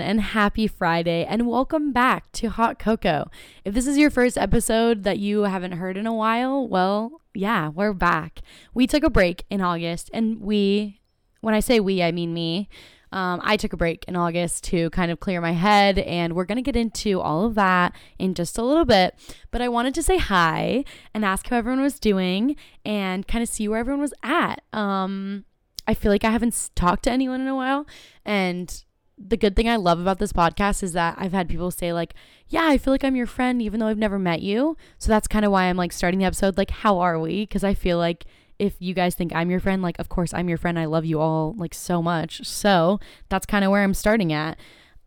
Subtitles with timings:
[0.00, 3.30] and happy Friday, and welcome back to Hot Koko.
[3.64, 7.68] If this is your first episode that you haven't heard in a while, well, yeah,
[7.68, 8.40] we're back.
[8.72, 11.00] We took a break in August, and we,
[11.40, 12.68] when I say we, I mean me.
[13.12, 16.44] Um, I took a break in August to kind of clear my head, and we're
[16.44, 19.14] going to get into all of that in just a little bit.
[19.50, 23.48] But I wanted to say hi and ask how everyone was doing and kind of
[23.48, 24.62] see where everyone was at.
[24.72, 25.44] Um,
[25.86, 27.86] I feel like I haven't talked to anyone in a while,
[28.24, 28.84] and
[29.22, 32.14] the good thing I love about this podcast is that I've had people say like,
[32.48, 35.28] "Yeah, I feel like I'm your friend even though I've never met you." So that's
[35.28, 37.98] kind of why I'm like starting the episode like, "How are we?" because I feel
[37.98, 38.24] like
[38.58, 40.78] if you guys think I'm your friend, like of course I'm your friend.
[40.78, 42.46] I love you all like so much.
[42.46, 44.58] So, that's kind of where I'm starting at.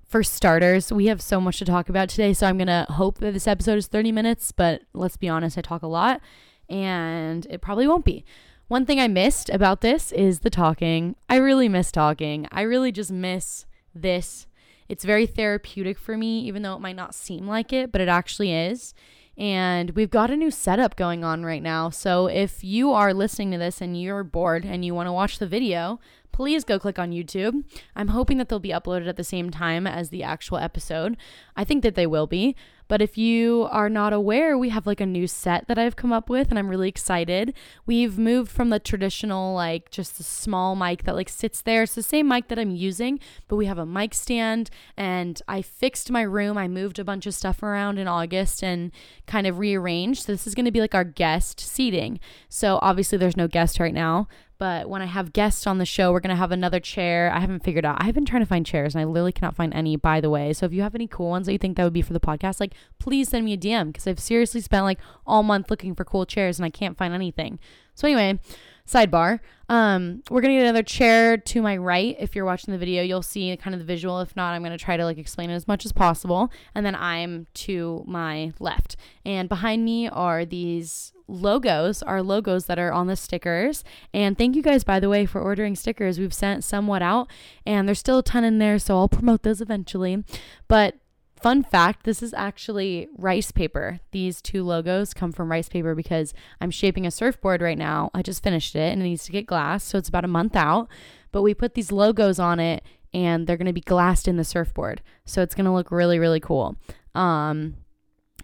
[0.07, 3.18] For starters, we have so much to talk about today, so I'm going to hope
[3.18, 6.21] that this episode is 30 minutes, but let's be honest, I talk a lot
[6.70, 8.23] and it probably won't be.
[8.68, 11.16] One thing I missed about this is the talking.
[11.30, 12.48] I really miss talking.
[12.52, 14.47] I really just miss this.
[14.89, 18.09] It's very therapeutic for me, even though it might not seem like it, but it
[18.09, 18.93] actually is.
[19.37, 21.90] And we've got a new setup going on right now.
[21.90, 25.40] So if you are listening to this and you're bored and you want to watch
[25.40, 25.99] the video,
[26.31, 27.63] please go click on YouTube.
[27.95, 31.18] I'm hoping that they'll be uploaded at the same time as the actual episode.
[31.55, 32.55] I think that they will be.
[32.87, 36.13] But if you are not aware, we have like a new set that I've come
[36.13, 37.53] up with and I'm really excited.
[37.85, 41.84] We've moved from the traditional, like just a small mic that like sits there.
[41.84, 45.62] It's the same mic that I'm using, but we have a mic stand and I
[45.62, 46.57] fixed my room.
[46.57, 48.91] I moved a bunch of stuff around in August and
[49.27, 50.25] kind of rearranged.
[50.25, 52.20] So this is going to be like our guest seating.
[52.49, 54.27] So obviously there's no guest right now,
[54.59, 57.31] but when I have guests on the show, we're going to have another chair.
[57.34, 57.97] I haven't figured out.
[57.99, 60.53] I've been trying to find chairs and I literally cannot find any, by the way.
[60.53, 62.20] So if you have any cool ones that you think that would be for the
[62.20, 65.96] podcast, like please send me a DM because I've seriously spent like all month looking
[65.96, 67.59] for cool chairs and I can't find anything.
[67.96, 68.40] So anyway,
[68.88, 69.40] sidebar.
[69.69, 72.16] Um, we're gonna get another chair to my right.
[72.19, 74.19] If you're watching the video, you'll see kind of the visual.
[74.19, 76.52] If not, I'm gonna try to like explain it as much as possible.
[76.75, 78.96] And then I'm to my left.
[79.25, 83.84] And behind me are these logos, are logos that are on the stickers.
[84.14, 86.20] And thank you guys, by the way, for ordering stickers.
[86.20, 87.30] We've sent somewhat out,
[87.66, 90.24] and there's still a ton in there, so I'll promote those eventually.
[90.68, 90.96] But
[91.44, 94.00] Fun fact this is actually rice paper.
[94.12, 98.12] These two logos come from rice paper because I'm shaping a surfboard right now.
[98.14, 100.56] I just finished it and it needs to get glass, so it's about a month
[100.56, 100.88] out.
[101.34, 104.46] But we put these logos on it and they're going to be glassed in the
[104.46, 105.02] surfboard.
[105.26, 106.78] So it's going to look really, really cool.
[107.14, 107.76] Um,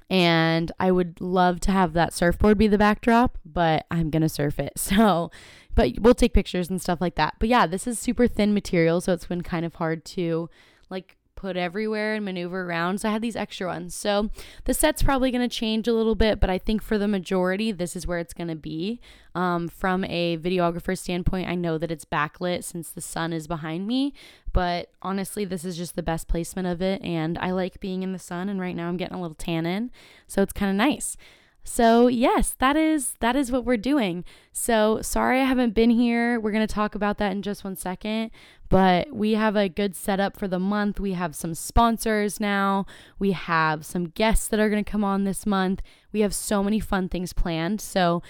[0.10, 4.30] and I would love to have that surfboard be the backdrop, but I'm going to
[4.30, 4.74] surf it.
[4.78, 5.32] So,
[5.74, 7.36] but we'll take pictures and stuff like that.
[7.40, 10.50] But yeah, this is super thin material, so it's been kind of hard to
[10.90, 13.00] like put everywhere and maneuver around.
[13.00, 13.96] So I had these extra ones.
[13.96, 14.30] So
[14.66, 17.72] the set's probably going to change a little bit, but I think for the majority,
[17.72, 19.00] this is where it's going to be.
[19.36, 23.88] Um, from a videographer standpoint, I know that it's backlit since the sun is behind
[23.88, 24.14] me,
[24.52, 27.02] but honestly, this is just the best placement of it.
[27.04, 29.66] And I like being in the sun, and right now I'm getting a little tan
[29.66, 29.92] in.
[30.28, 31.16] So it's kind of nice.
[31.64, 34.26] So, yes, that is that is what we're doing.
[34.52, 36.40] So, sorry I haven't been here.
[36.40, 38.32] We're going to talk about that in just one second,
[38.70, 41.00] but we have a good setup for the month.
[41.00, 42.86] We have some sponsors now.
[43.20, 45.82] We have some guests that are going to come on this month.
[46.12, 47.82] We have so many fun things planned.
[47.82, 48.24] So,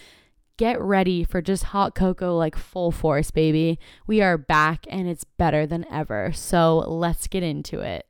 [0.58, 3.80] get ready for just Hot Koko like full force, baby.
[4.06, 6.32] We are back and it's better than ever.
[6.34, 8.06] So, let's get into it.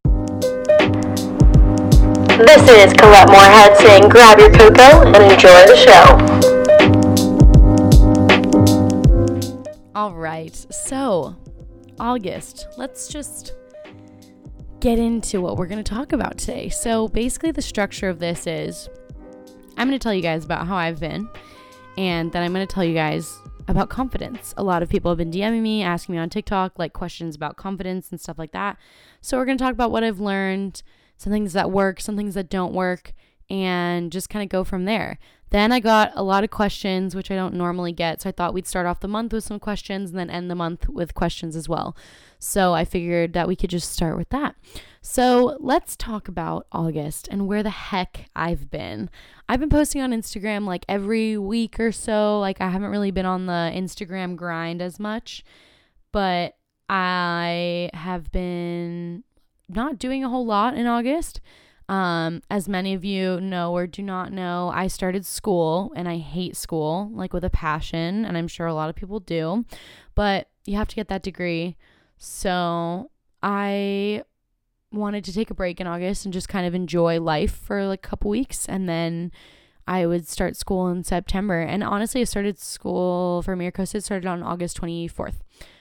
[2.39, 6.15] This is Kolette Moorhead saying grab your cocoa and enjoy the show.
[9.93, 11.35] All right, so
[11.99, 13.55] August, let's just
[14.79, 16.69] get into what we're going to talk about today.
[16.69, 18.87] So, basically, the structure of this is
[19.75, 21.27] I'm going to tell you guys about how I've been,
[21.97, 24.53] and then I'm going to tell you guys about confidence.
[24.55, 27.57] A lot of people have been DMing me, asking me on TikTok, like questions about
[27.57, 28.77] confidence and stuff like that.
[29.19, 30.83] So, we're going to talk about what I've learned
[31.19, 33.13] some things that work, some things that don't work,
[33.49, 35.19] and just kind of go from there.
[35.49, 38.21] Then I got a lot of questions, which I don't normally get.
[38.21, 40.55] So I thought we'd start off the month with some questions and then end the
[40.55, 41.97] month with questions as well.
[42.37, 44.55] So I figured that we could just start with that.
[45.01, 49.09] So let's talk about August and where the heck I've been.
[49.49, 52.39] I've been posting on Instagram like every week or so.
[52.39, 55.43] Like I haven't really been on the Instagram grind as much,
[56.11, 56.55] but
[56.87, 59.23] I have been
[59.69, 61.41] not doing a whole lot in August.
[61.87, 66.17] Um, as many of you know or do not know, I started school and I
[66.17, 69.65] hate school like with a passion, and I'm sure a lot of people do,
[70.13, 71.77] but you have to get that degree.
[72.17, 73.09] So
[73.41, 74.23] I
[74.91, 78.05] wanted to take a break in August and just kind of enjoy life for like
[78.05, 79.31] a couple weeks and then
[79.89, 81.61] I would start school in September.
[81.61, 83.95] And honestly, I started school for MiraCosta.
[83.95, 85.39] It started on August 24th.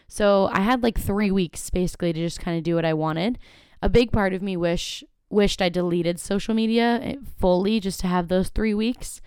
[0.09, 3.39] So I had like three weeks basically to just kind of do what I wanted.
[3.83, 8.07] A big part of me wish wished I deleted social media eh, fully just to
[8.07, 9.21] have those 3 weeks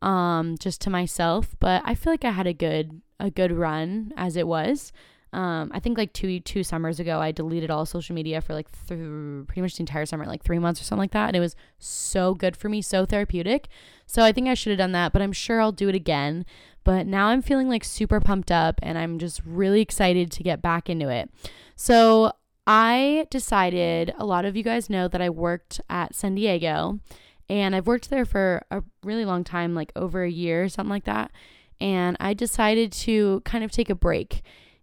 [0.00, 4.12] um just to myself, but I feel like I had a good a good run
[4.16, 4.92] as it was.
[5.32, 8.68] Um, I think like two two summers ago, I deleted all social media for like
[8.86, 11.40] th- pretty much the entire summer, like three months or something like that, and it
[11.40, 13.68] was so good for me, so therapeutic.
[14.06, 16.44] So I think I should have done that, but I'm sure I'll do it again.
[16.84, 20.60] But now I'm feeling like super pumped up, and I'm just really excited to get
[20.60, 21.30] back into it.
[21.76, 22.32] So
[22.66, 24.14] I decided.
[24.18, 27.00] A lot of you guys know that I worked at San Diego,
[27.48, 30.90] and I've worked there for a really long time, like over a year, or something
[30.90, 31.32] like that.
[31.80, 34.42] And I decided to kind of take a break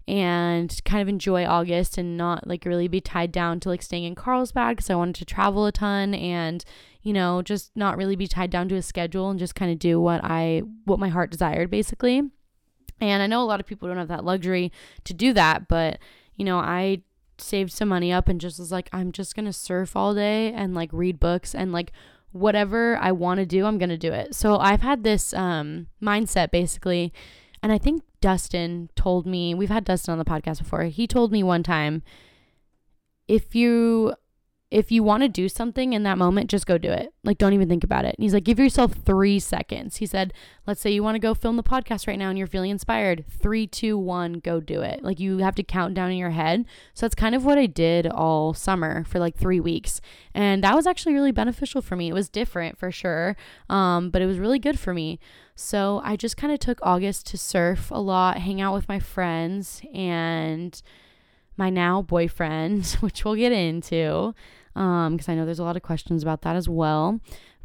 [0.10, 4.04] and kind of enjoy August and not like really be tied down to like staying
[4.06, 6.66] in Carlsbad because I wanted to travel a ton and
[7.04, 9.78] you know just not really be tied down to a schedule and just kind of
[9.78, 12.24] do what I what my heart desired basically.
[13.00, 14.72] And I know a lot of people don't have that luxury
[15.04, 16.00] to do that, but
[16.36, 17.04] you know, I
[17.42, 20.52] saved some money up and just was like I'm just going to surf all day
[20.54, 21.92] and like read books and like
[22.32, 24.36] whatever I want to do, I'm going to do it.
[24.36, 27.14] So I've had this um mindset basically
[27.62, 30.84] and I think Dustin told me, we've had Dustin on the podcast before.
[30.84, 32.04] He told me one time
[33.28, 34.14] if you
[34.72, 37.12] if you want to do something in that moment, just go do it.
[37.24, 38.14] Like, don't even think about it.
[38.16, 39.98] And he's like, give yourself three seconds.
[39.98, 40.32] He said,
[40.68, 43.26] let's say you want to go film the podcast right now and you're feeling inspired.
[43.28, 45.04] Three, two, one, go do it.
[45.04, 46.66] Like, you have to count down in your head.
[46.94, 50.02] So that's kind of what I did all summer for like three weeks.
[50.36, 52.10] And that was actually really beneficial for me.
[52.10, 53.36] It was different for sure,
[53.70, 55.20] um, but it was really good for me.
[55.56, 59.00] So I just kind of took August to surf a lot, hang out with my
[59.00, 60.80] friends, and
[61.58, 64.34] my now boyfriend, which we'll get into
[64.76, 67.20] um because I know there's a lot of questions about that as well.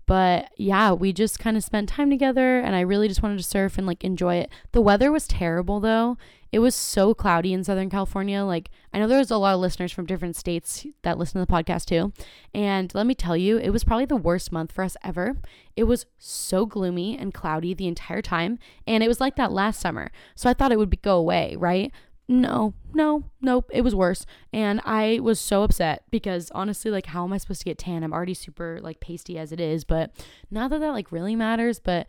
[0.06, 3.42] But yeah, we just kind of spent time together and I really just wanted to
[3.42, 4.50] surf and like enjoy it.
[4.72, 6.18] The weather was terrible though.
[6.54, 8.44] It was so cloudy in Southern California.
[8.44, 11.52] Like, I know there's a lot of listeners from different states that listen to the
[11.52, 12.12] podcast too.
[12.54, 15.34] And let me tell you, it was probably the worst month for us ever.
[15.74, 18.60] It was so gloomy and cloudy the entire time.
[18.86, 20.12] And it was like that last summer.
[20.36, 21.90] So I thought it would be, go away, right?
[22.26, 24.24] No, no, nope, it was worse.
[24.52, 28.02] And I was so upset because honestly, like, how am I supposed to get tan?
[28.02, 30.10] I'm already super like pasty as it is, but
[30.50, 32.06] not that that like really matters, but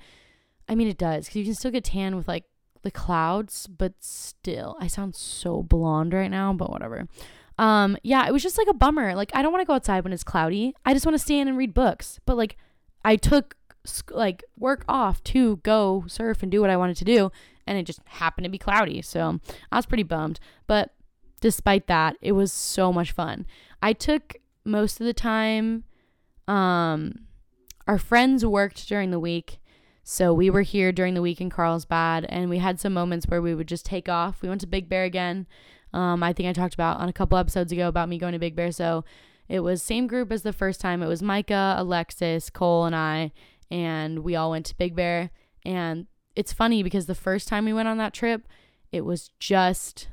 [0.69, 2.45] I mean, it does because you can still get tan with like
[2.83, 7.07] the clouds, but still, I sound so blonde right now, but whatever.
[7.57, 9.15] Um, yeah, it was just like a bummer.
[9.15, 10.75] Like, I don't want to go outside when it's cloudy.
[10.85, 12.19] I just want to stand and read books.
[12.25, 12.57] But like,
[13.03, 13.55] I took
[14.09, 17.31] like work off to go surf and do what I wanted to do
[17.67, 19.01] and it just happened to be cloudy.
[19.01, 19.39] So
[19.71, 20.39] I was pretty bummed.
[20.67, 20.93] But
[21.41, 23.45] despite that, it was so much fun.
[23.81, 25.83] I took most of the time.
[26.47, 27.25] Um,
[27.87, 29.59] our friends worked during the week.
[30.03, 33.41] So we were here during the week in Carlsbad, and we had some moments where
[33.41, 34.41] we would just take off.
[34.41, 35.47] We went to Big Bear again.
[35.93, 38.39] Um, I think I talked about on a couple episodes ago about me going to
[38.39, 38.71] Big Bear.
[38.71, 39.03] So
[39.47, 41.01] it was same group as the first time.
[41.01, 43.31] It was Micah, Alexis, Cole, and I,
[43.71, 45.31] and we all went to Big Bear.
[45.63, 48.47] And it's funny because the first time we went on that trip,
[48.91, 50.07] it was just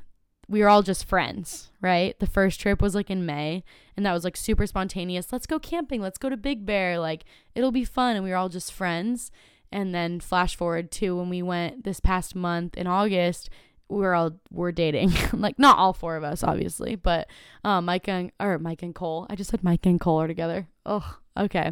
[0.47, 2.19] we were all just friends, right?
[2.19, 3.63] The first trip was like in May,
[3.95, 5.31] and that was like super spontaneous.
[5.31, 6.01] Let's go camping.
[6.01, 6.99] Let's go to Big Bear.
[6.99, 7.23] Like
[7.55, 9.31] it'll be fun, and we were all just friends.
[9.71, 13.49] And then flash forward to when we went this past month in August,
[13.89, 15.11] we were all we're dating.
[15.33, 17.27] like not all four of us, obviously, but
[17.63, 19.25] um, Mike and or Mike and Cole.
[19.29, 20.67] I just said Mike and Cole are together.
[20.85, 21.71] Oh, okay.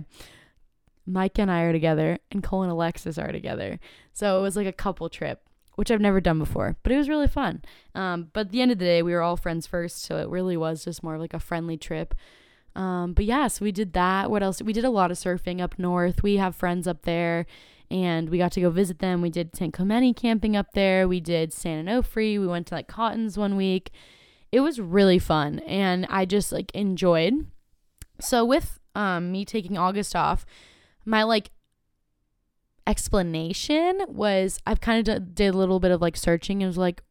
[1.12, 3.80] Mike and I are together, and Cole and Alexis are together.
[4.14, 5.42] So it was like a couple trip,
[5.76, 7.62] which I've never done before, but it was really fun.
[7.96, 10.30] Um, but at the end of the day, we were all friends first, so it
[10.30, 12.16] really was just more like a friendly trip.
[12.76, 14.32] Um, but yeah, so we did that.
[14.32, 14.62] What else?
[14.62, 16.24] We did a lot of surfing up north.
[16.24, 17.46] We have friends up there,
[17.90, 19.22] and we got to go visit them.
[19.22, 21.08] We did San Clemente camping up there.
[21.08, 22.40] We did San Onofre.
[22.40, 23.92] We went to like Cottons one week.
[24.52, 27.48] It was really fun, and I just like enjoyed.
[28.20, 30.46] So with um, me taking August off,
[31.06, 31.52] my like
[32.88, 36.78] explanation was I've kind of d- did a little bit of like searching and was
[36.78, 37.02] like,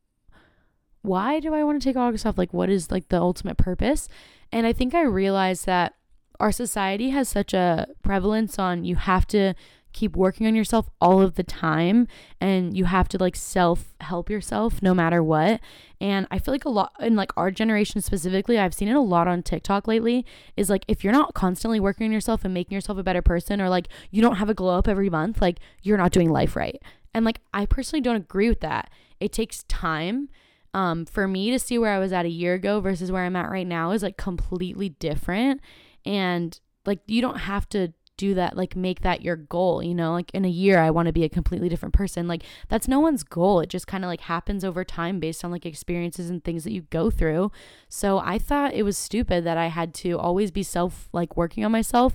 [1.03, 2.37] why do I want to take August off?
[2.39, 4.09] Like, what is like the ultimate purpose?
[4.53, 5.95] And I think I realized that
[6.39, 9.55] our society has such a prevalence on you have to
[9.93, 12.07] keep working on yourself all of the time
[12.41, 15.61] and you have to like self help yourself no matter what.
[16.01, 19.01] And i feel like a lot in like our generation specifically i've seen it a
[19.01, 20.25] lot on tiktok lately
[20.57, 23.61] is like if you're not constantly working on yourself and making yourself a better person
[23.61, 26.57] or like you don't have a glow up every month like you're not doing life
[26.57, 26.81] right.
[27.13, 28.91] And like i personally don't agree with that.
[29.19, 30.31] It takes time
[30.73, 33.37] um for me to see where i was at a year ago versus where i'm
[33.37, 35.61] at right now is like completely different.
[36.07, 40.13] And like you don't have to do that, like make that your goal, you know,
[40.13, 42.29] like in a year, I want to be a completely different person.
[42.29, 43.61] Like that's no one's goal.
[43.61, 46.73] It just kind of like happens over time based on like experiences and things that
[46.73, 47.51] you go through.
[47.89, 51.65] So I thought it was stupid that I had to always be self like working
[51.65, 52.15] on myself.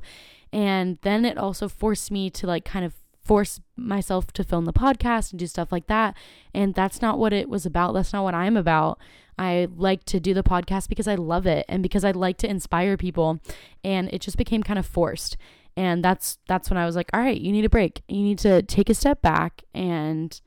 [0.54, 2.94] And then it also forced me to like kind of
[3.24, 6.16] force myself to film the podcast and do stuff like that.
[6.54, 7.96] And that's not what it was about.
[7.96, 9.00] That's not what I'm about.
[9.38, 12.50] I like to do the podcast because I love it and because I like to
[12.50, 13.42] inspire people
[13.84, 15.38] and it just became kind of forced.
[15.78, 18.02] And that's that's when I was like, "All right, you need a break.
[18.08, 20.40] You need to take a step back and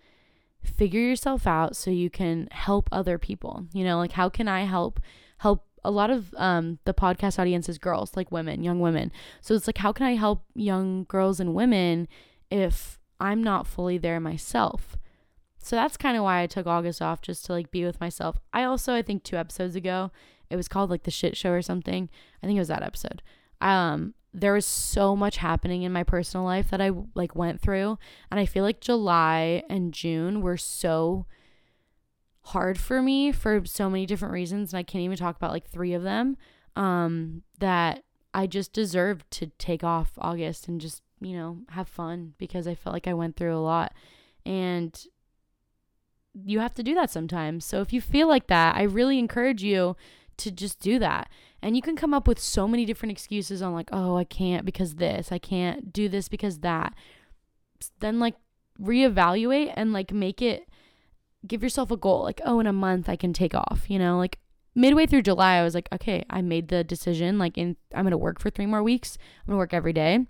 [0.62, 3.66] figure yourself out so you can help other people.
[3.73, 5.00] You know, like how can I help
[5.38, 9.12] help a lot of um, the podcast audience is girls, like women, young women.
[9.40, 12.08] So it's like, how can I help young girls and women
[12.50, 14.97] if I'm not fully there myself?
[15.58, 18.38] So that's kind of why I took August off just to like be with myself.
[18.52, 20.11] I also I think two episodes ago,
[20.50, 22.08] it was called like the shit show or something.
[22.42, 23.23] I think it was that episode.
[23.61, 27.99] Um there was so much happening in my personal life that I like went through
[28.30, 31.26] and I feel like July and June were so
[32.42, 35.68] hard for me for so many different reasons and I can't even talk about like
[35.68, 36.37] 3 of them
[36.76, 38.04] um that
[38.35, 42.75] I just deserved to take off August and just, you know, have fun because I
[42.75, 43.92] felt like I went through a lot.
[44.44, 44.97] And
[46.35, 47.64] you have to do that sometimes.
[47.64, 49.97] So if you feel like that, I really encourage you
[50.37, 51.30] to just do that.
[51.62, 54.65] And you can come up with so many different excuses on like, "Oh, I can't
[54.65, 55.33] because this.
[55.33, 56.95] I can't do this because that."
[58.00, 58.37] Then like
[58.81, 60.69] reevaluate and like make it
[61.47, 62.23] give yourself a goal.
[62.23, 64.19] Like, "Oh, in a month I can take off," you know?
[64.19, 64.38] Like
[64.75, 68.12] midway through July, I was like, "Okay, I made the decision like in I'm going
[68.12, 69.19] to work for 3 more weeks.
[69.41, 70.27] I'm going to work every day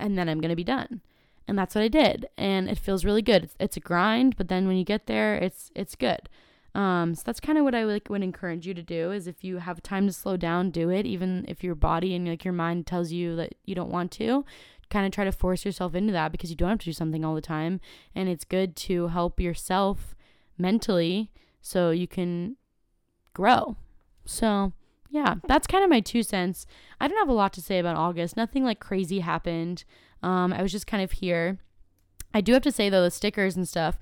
[0.00, 1.00] and then I'm going to be done."
[1.46, 3.44] and that's what I did, and it feels really good.
[3.44, 6.28] It's, it's a grind, but then when you get there, it's it's good.
[6.74, 9.44] Um, so that's kind of what I like, would encourage you to do is if
[9.44, 11.06] you have time to slow down, do it.
[11.06, 14.44] Even if your body and like your mind tells you that you don't want to,
[14.90, 17.24] kind of try to force yourself into that because you don't have to do something
[17.24, 17.80] all the time,
[18.14, 20.14] and it's good to help yourself
[20.58, 22.56] mentally so you can
[23.34, 23.76] grow.
[24.24, 24.72] So
[25.10, 26.66] yeah, that's kind of my two cents.
[27.00, 28.36] I don't have a lot to say about August.
[28.36, 29.84] Nothing like crazy happened.
[30.22, 31.58] Um, I was just kind of here.
[32.32, 33.98] I do have to say though, the stickers and stuff,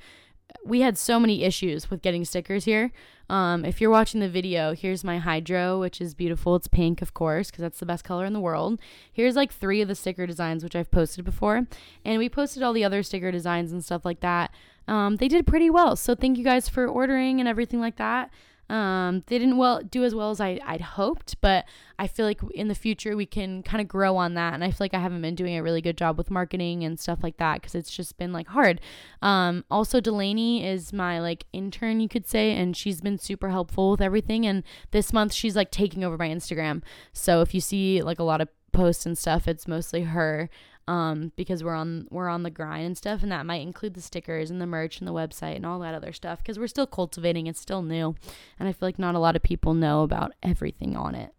[0.65, 2.93] we had so many issues with getting stickers here.
[3.29, 6.55] Um, if you're watching the video, here's my hydro, which is beautiful.
[6.57, 8.79] It's pink, of course, because that's the best color in the world.
[9.13, 11.67] Here's like three of the sticker designs, which I've posted before.
[12.05, 14.51] And we posted all the other sticker designs and stuff like that.
[14.87, 15.97] Um, they did pretty well.
[15.97, 18.31] So thank you guys for ordering and everything like that.
[18.69, 21.67] Um, they didn't well do as well as I, I'd hoped, but
[21.99, 24.55] I feel like in the future we can kind of grow on that.
[24.55, 26.99] And I feel like I haven't been doing a really good job with marketing and
[26.99, 28.81] stuff like that because it's just been like hard.
[29.21, 33.91] Um, also Delaney is my like intern, you could say, and she's been super helpful
[33.91, 34.47] with everything.
[34.47, 36.83] And this month she's like taking over my Instagram.
[37.13, 40.49] So if you see like a lot of posts and stuff, it's mostly her
[40.89, 44.03] um, because we're on we're on the grind and stuff, and that might include the
[44.03, 46.87] stickers and the merch and the website and all that other stuff because we're still
[46.87, 47.47] cultivating.
[47.47, 48.15] It's still new,
[48.59, 51.33] and I feel like not a lot of people know about everything on it.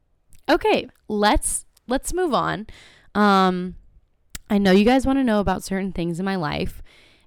[0.50, 2.68] Okay, let's let's move on.
[3.16, 3.76] Um,
[4.50, 6.82] I know you guys want to know about certain things in my life,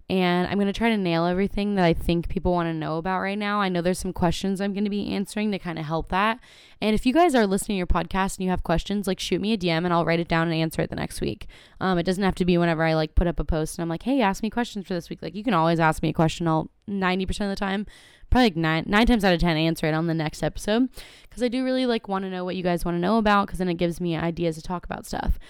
[0.09, 2.97] and I'm going to try to nail everything that I think people want to know
[2.97, 3.61] about right now.
[3.61, 6.39] I know there's some questions I'm going to be answering to kind of help that.
[6.81, 9.41] And if you guys are listening to your podcast and you have questions, like shoot
[9.41, 11.49] me a DM and I'll write it down and answer it the next week.
[11.81, 13.89] Um, it doesn't have to be whenever I like put up a post and I'm
[13.89, 15.23] like, hey, ask me questions for this week.
[15.23, 16.47] Like you can always ask me a question.
[16.47, 17.85] I'll 90% of the time,
[18.31, 20.89] probably like nine, nine times out of 10 answer it on the next episode.
[21.31, 23.49] Cause I do really like want to know what you guys want to know about.
[23.49, 25.41] Cause then it gives me ideas to talk about stuff.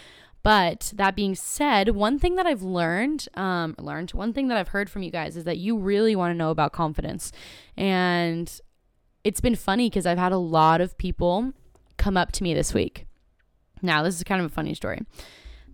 [0.46, 4.68] But that being said, one thing that I've learned, um, learned, one thing that I've
[4.68, 7.32] heard from you guys is that you really want to know about confidence.
[7.76, 8.60] And
[9.24, 11.52] it's been funny because I've had a lot of people
[11.96, 13.06] come up to me this week.
[13.82, 15.02] Now, this is kind of a funny story.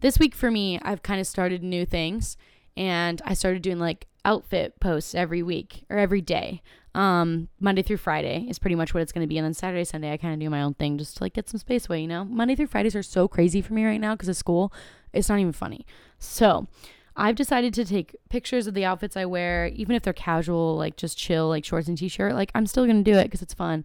[0.00, 2.38] This week for me, I've kind of started new things
[2.74, 6.62] and I started doing like outfit posts every week or every day
[6.94, 9.38] um, Monday through Friday is pretty much what it's going to be.
[9.38, 11.48] And then Saturday, Sunday, I kind of do my own thing just to like get
[11.48, 12.24] some space away, you know?
[12.24, 14.72] Monday through Fridays are so crazy for me right now because of school.
[15.12, 15.86] It's not even funny.
[16.18, 16.68] So
[17.16, 20.96] I've decided to take pictures of the outfits I wear, even if they're casual, like
[20.96, 22.34] just chill, like shorts and t shirt.
[22.34, 23.84] Like I'm still going to do it because it's fun.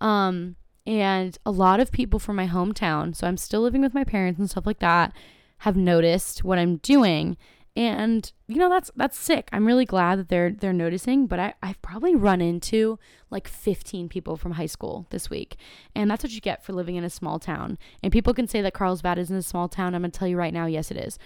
[0.00, 0.56] Um,
[0.86, 4.38] and a lot of people from my hometown, so I'm still living with my parents
[4.38, 5.12] and stuff like that,
[5.58, 7.36] have noticed what I'm doing
[7.78, 9.48] and you know that's that's sick.
[9.52, 12.98] I'm really glad that they're they're noticing but I, i've probably run into
[13.30, 15.56] like 15 people from high school this week.
[15.94, 17.78] And that's what you get for living in a small town.
[18.02, 19.94] And people can say that carlsbad isn't a small town.
[19.94, 21.20] I'm gonna tell you right now yes it is.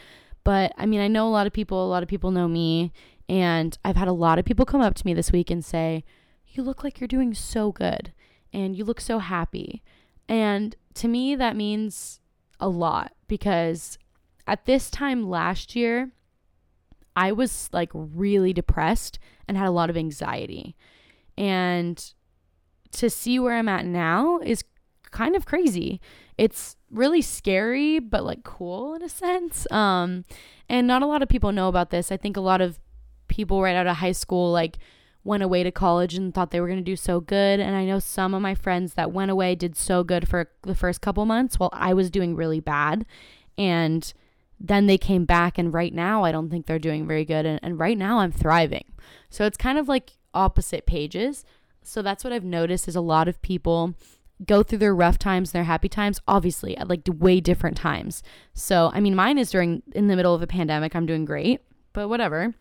[0.44, 2.92] But i mean i know a lot of people a lot of people know me.
[3.30, 6.04] And i've had a lot of people come up to me this week and say
[6.48, 8.12] you look like you're doing so good.
[8.52, 9.82] And you look so happy.
[10.28, 12.20] And to me that means
[12.60, 13.96] a lot because
[14.46, 16.10] at this time last year,
[17.16, 20.76] I was like really depressed and had a lot of anxiety.
[21.36, 22.12] And
[22.92, 24.64] to see where I'm at now is
[25.10, 26.00] kind of crazy.
[26.38, 29.70] It's really scary, but like cool in a sense.
[29.70, 30.24] Um,
[30.68, 32.10] and not a lot of people know about this.
[32.10, 32.78] I think a lot of
[33.28, 34.78] people right out of high school, like,
[35.24, 37.60] went away to college and thought they were going to do so good.
[37.60, 40.74] And I know some of my friends that went away did so good for the
[40.74, 43.06] first couple months while I was doing really bad.
[43.56, 44.12] And
[44.64, 47.44] then they came back, and right now I don't think they're doing very good.
[47.44, 48.84] And, and right now I'm thriving.
[49.28, 51.44] So it's kind of like opposite pages.
[51.82, 53.94] So that's what I've noticed is a lot of people
[54.46, 58.22] go through their rough times, their happy times, obviously at like way different times.
[58.54, 60.94] So, I mean, mine is during in the middle of a pandemic.
[60.94, 61.60] I'm doing great,
[61.92, 62.54] but whatever.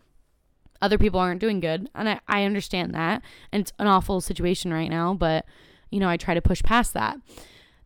[0.80, 3.22] Other people aren't doing good, and I, I understand that.
[3.52, 5.46] And it's an awful situation right now, but
[5.90, 7.18] you know, I try to push past that.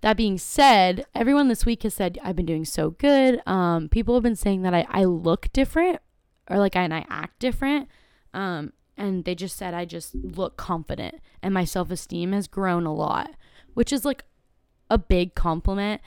[0.06, 3.42] That being said, everyone this week has said I've been doing so good.
[3.44, 5.98] Um, people have been saying that I, I look different
[6.48, 7.88] or like I, and I act different.
[8.32, 12.86] Um, and they just said I just look confident and my self esteem has grown
[12.86, 13.30] a lot
[13.74, 14.22] which is like
[14.90, 16.00] a big compliment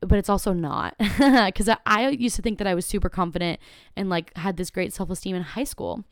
[0.00, 3.60] but it's also not because I, I used to think that i was super confident
[3.96, 6.04] and like had this great self-esteem in high school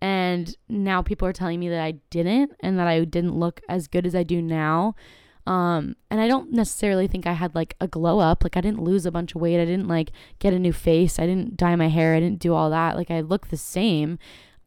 [0.00, 3.88] and now people are telling me that i didn't and that i didn't look as
[3.88, 4.94] good as i do now
[5.46, 8.42] um, and I don't necessarily think I had like a glow up.
[8.42, 9.60] Like I didn't lose a bunch of weight.
[9.60, 11.18] I didn't like get a new face.
[11.18, 12.14] I didn't dye my hair.
[12.14, 12.96] I didn't do all that.
[12.96, 14.18] Like I look the same.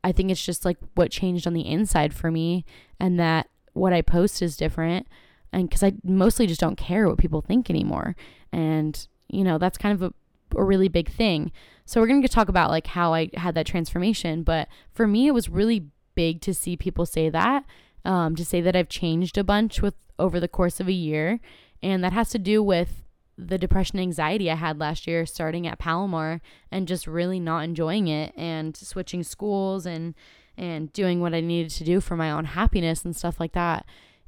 [0.04, 2.64] I think it's just like what changed on the inside for me
[3.00, 5.08] and that what I post is different
[5.52, 8.16] and because I mostly just don't care what people think anymore.
[8.54, 11.52] And, you know, that's kind of a, a really big thing.
[11.86, 14.44] So we're going to talk about like how I had that transformation.
[14.44, 17.66] But for me, it was really big to see people say that,
[18.06, 21.40] um, to say that I've changed a bunch with over the course of a year.
[21.82, 23.06] And that has to do with
[23.38, 26.42] the depression anxiety I had last year starting at Palomar
[26.72, 30.14] and just really not enjoying it and switching schools and
[30.58, 33.86] and doing what I needed to do for my own happiness and stuff like that.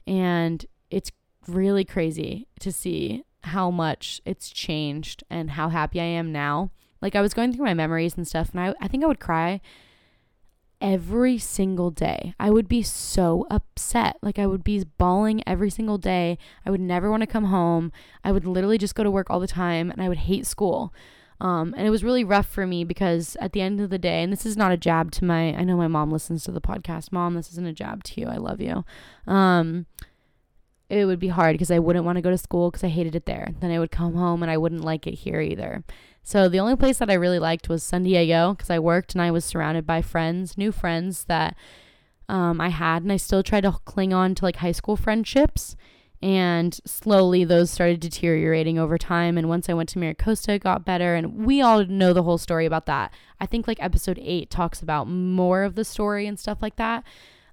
[0.08, 1.12] And it's
[1.46, 6.72] really crazy to see how much it's changed and how happy I am now.
[7.02, 9.20] Like I was going through my memories and stuff and I I think I would
[9.20, 9.60] cry
[10.82, 12.34] every single day.
[12.40, 14.18] I would be so upset.
[14.22, 16.38] Like I would be bawling every single day.
[16.66, 17.92] I would never want to come home.
[18.24, 20.94] I would literally just go to work all the time and I would hate school.
[21.40, 24.22] Um, and it was really rough for me because at the end of the day,
[24.22, 26.62] and this is not a jab to my, I know my mom listens to the
[26.62, 27.12] podcast.
[27.12, 28.28] Mom, this isn't a jab to you.
[28.28, 28.86] I love you.
[29.26, 29.88] Um,
[30.92, 33.16] it would be hard because I wouldn't want to go to school because I hated
[33.16, 33.54] it there.
[33.62, 35.84] Then I would come home and I wouldn't like it here either.
[36.22, 39.22] So the only place that I really liked was San Diego because I worked and
[39.22, 41.56] I was surrounded by friends, new friends that
[42.28, 45.78] um, I had, and I still tried to cling on to like high school friendships.
[46.22, 49.38] And slowly those started deteriorating over time.
[49.38, 51.16] And once I went to MiraCosta, it got better.
[51.16, 53.12] And we all know the whole story about that.
[53.40, 57.04] I think like episode eight talks about more of the story and stuff like that.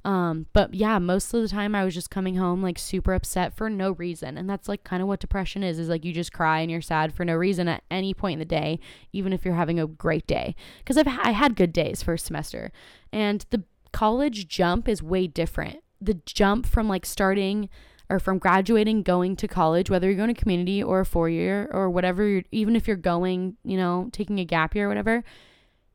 [0.08, 3.52] Um, but yeah, most of the time I was just coming home like super upset
[3.52, 4.38] for no reason.
[4.38, 6.80] And that's like kind of what depression is, is like you just cry and you're
[6.80, 8.80] sad for no reason at any point in the day,
[9.12, 10.56] even if you're having a great day.
[10.86, 12.72] Cause I've, I had good days first semester
[13.12, 15.80] and the college jump is way different.
[16.00, 17.68] The jump from like starting
[18.08, 21.68] or from graduating, going to college, whether you're going to community or a four year
[21.70, 25.22] or whatever, even if you're going, you know, taking a gap year or whatever,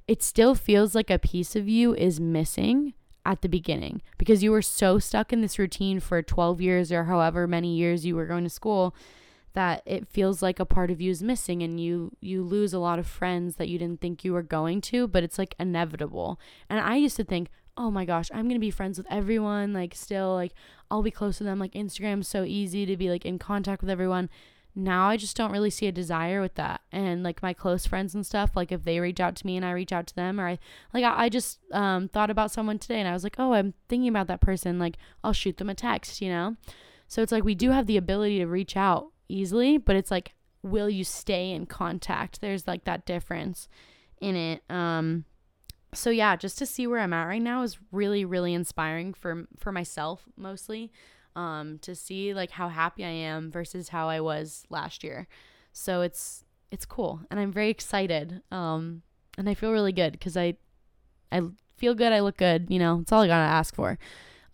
[0.07, 2.93] it still feels like a piece of you is missing
[3.25, 7.05] at the beginning because you were so stuck in this routine for 12 years or
[7.05, 8.95] however many years you were going to school
[9.53, 12.79] that it feels like a part of you is missing and you you lose a
[12.79, 16.39] lot of friends that you didn't think you were going to but it's like inevitable.
[16.69, 19.95] And i used to think oh my gosh i'm gonna be friends with everyone like
[19.95, 20.53] still like
[20.91, 21.59] i'll be close to them.
[21.59, 24.29] Like instagram's so easy to be like in contact with everyone
[24.75, 26.81] now I just don't really see a desire with that.
[26.91, 29.65] And like my close friends and stuff, like if they reach out to me and
[29.65, 30.59] I reach out to them, or I
[30.93, 33.73] like I, I just um, thought about someone today and I was like, oh, I'm
[33.87, 34.79] thinking about that person.
[34.79, 36.55] Like I'll shoot them a text, you know.
[37.07, 40.33] So it's like we do have the ability to reach out easily, but it's like,
[40.63, 42.41] will you stay in contact?
[42.41, 43.67] There's like that difference
[44.21, 44.63] in it.
[44.69, 45.25] Um,
[45.93, 49.45] so yeah, just to see where I'm at right now is really, really inspiring for
[49.59, 50.91] for myself mostly
[51.35, 55.27] um, to see like how happy I am versus how I was last year.
[55.71, 58.41] So it's it's cool, and I'm very excited.
[58.51, 59.03] Um,
[59.37, 60.55] and I feel really good because I
[61.31, 61.41] I
[61.77, 62.11] feel good.
[62.11, 62.67] I look good.
[62.69, 63.97] You know, it's all I gotta ask for.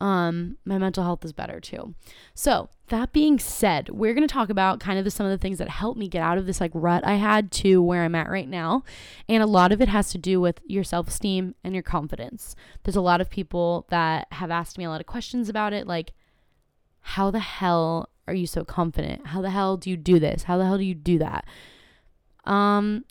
[0.02, 1.94] Um, my mental health is better too.
[2.34, 5.58] So that being said, we're gonna talk about kind of the, some of the things
[5.58, 8.30] that helped me get out of this like rut I had to where I'm at
[8.30, 8.84] right now,
[9.28, 12.56] and a lot of it has to do with your self esteem and your confidence.
[12.84, 15.86] There's a lot of people that have asked me a lot of questions about it,
[15.86, 16.14] like
[17.02, 19.28] how the hell are you so confident?
[19.28, 20.44] How the hell do you do this?
[20.44, 21.46] How the hell do you do that?
[22.46, 23.06] Um,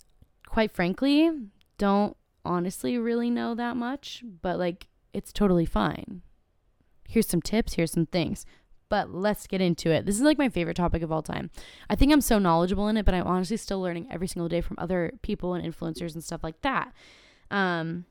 [0.47, 1.31] quite frankly,
[1.77, 6.23] don't honestly really know that much, but like it's totally fine.
[7.09, 8.47] Here's some tips, here's some things.
[8.91, 10.07] But let's get into it.
[10.07, 11.51] This is like my favorite topic of all time.
[11.91, 14.63] I think I'm so knowledgeable in it, but I'm honestly still learning every single day
[14.63, 16.93] from other people and influencers and stuff like that.
[17.51, 18.07] Um,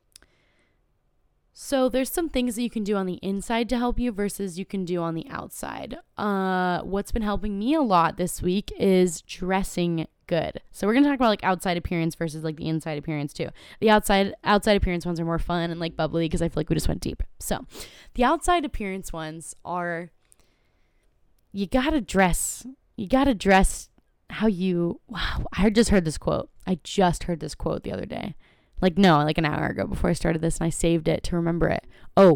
[1.60, 4.60] so there's some things that you can do on the inside to help you versus
[4.60, 5.98] you can do on the outside.
[6.16, 10.62] Uh, what's been helping me a lot this week is dressing good.
[10.72, 13.50] So we're gonna talk about like outside appearance versus like the inside appearance too.
[13.80, 16.70] The outside outside appearance ones are more fun and like bubbly because I feel like
[16.70, 17.24] we just went deep.
[17.40, 17.66] So
[18.14, 20.12] the outside appearance ones are
[21.52, 22.68] you gotta dress.
[22.98, 23.90] You gotta dress
[24.30, 25.02] how you.
[25.08, 26.52] Wow, I just heard this quote.
[26.68, 28.36] I just heard this quote the other day.
[28.82, 31.36] Like, no, like an hour ago before I started this, and I saved it to
[31.36, 31.86] remember it.
[32.16, 32.36] Oh,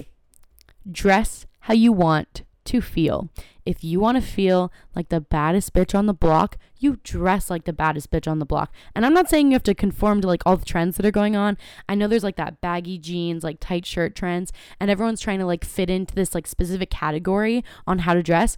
[0.91, 3.29] dress how you want to feel.
[3.65, 7.65] If you want to feel like the baddest bitch on the block, you dress like
[7.65, 8.73] the baddest bitch on the block.
[8.95, 11.11] And I'm not saying you have to conform to like all the trends that are
[11.11, 11.57] going on.
[11.87, 15.45] I know there's like that baggy jeans, like tight shirt trends, and everyone's trying to
[15.45, 18.57] like fit into this like specific category on how to dress.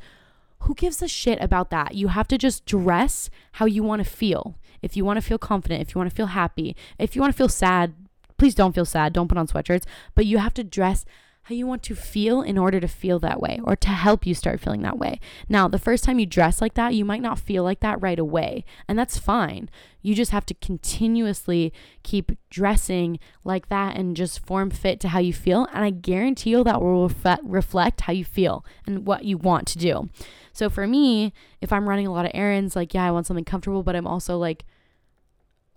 [0.60, 1.96] Who gives a shit about that?
[1.96, 4.56] You have to just dress how you want to feel.
[4.84, 7.34] If you want to feel confident, if you want to feel happy, if you want
[7.34, 7.96] to feel sad,
[8.38, 9.14] please don't feel sad.
[9.14, 11.06] Don't put on sweatshirts, but you have to dress
[11.44, 14.34] how you want to feel in order to feel that way or to help you
[14.34, 15.20] start feeling that way.
[15.50, 18.18] Now, the first time you dress like that, you might not feel like that right
[18.18, 19.70] away, and that's fine.
[20.02, 25.20] You just have to continuously keep dressing like that and just form fit to how
[25.20, 29.26] you feel, and I guarantee you that will ref- reflect how you feel and what
[29.26, 30.10] you want to do.
[30.54, 33.44] So for me, if I'm running a lot of errands, like, yeah, I want something
[33.44, 34.64] comfortable, but I'm also like,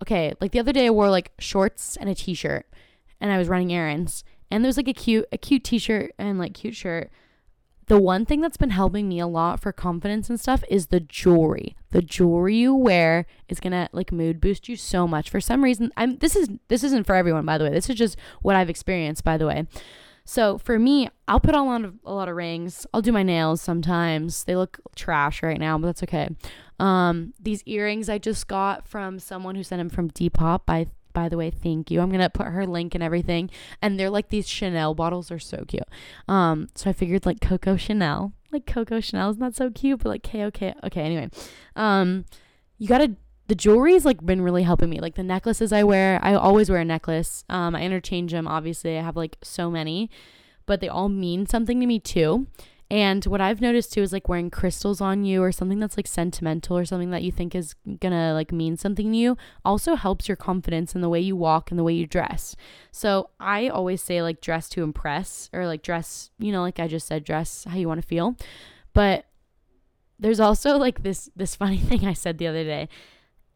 [0.01, 2.65] okay, like the other day I wore like shorts and a t shirt
[3.19, 6.53] and I was running errands and there's like a cute a cute t-shirt and like
[6.53, 7.09] cute shirt
[7.87, 10.99] the one thing that's been helping me a lot for confidence and stuff is the
[10.99, 11.77] jewelry.
[11.91, 15.29] The jewelry you wear is gonna like mood boost you so much.
[15.29, 17.69] For some reason, I'm this is this isn't for everyone, by the way.
[17.69, 19.67] This is just what I've experienced, by the way.
[20.29, 22.85] So for me, I'll put on a lot of rings.
[22.93, 24.43] I'll do my nails sometimes.
[24.43, 26.27] They look trash right now, but that's okay.
[26.81, 31.29] Um, these earrings I just got from someone who sent them from Depop by by
[31.29, 32.01] the way, thank you.
[32.01, 33.49] I'm gonna put her link and everything.
[33.81, 35.81] And they're like these Chanel bottles are so cute.
[36.27, 40.09] Um, so I figured like Coco Chanel, like Coco Chanel is not so cute, but
[40.09, 40.75] like K O K.
[40.83, 41.29] Okay, anyway,
[41.75, 42.25] um,
[42.77, 43.15] you gotta.
[43.47, 44.99] The jewelry's like been really helping me.
[44.99, 47.43] Like the necklaces I wear, I always wear a necklace.
[47.49, 48.47] Um, I interchange them.
[48.47, 50.09] Obviously, I have like so many,
[50.65, 52.47] but they all mean something to me too.
[52.89, 56.07] And what I've noticed too is like wearing crystals on you or something that's like
[56.07, 60.29] sentimental or something that you think is gonna like mean something to you also helps
[60.29, 62.55] your confidence in the way you walk and the way you dress.
[62.91, 66.87] So I always say like dress to impress or like dress, you know, like I
[66.87, 68.37] just said, dress how you want to feel.
[68.93, 69.25] But
[70.17, 72.87] there's also like this this funny thing I said the other day.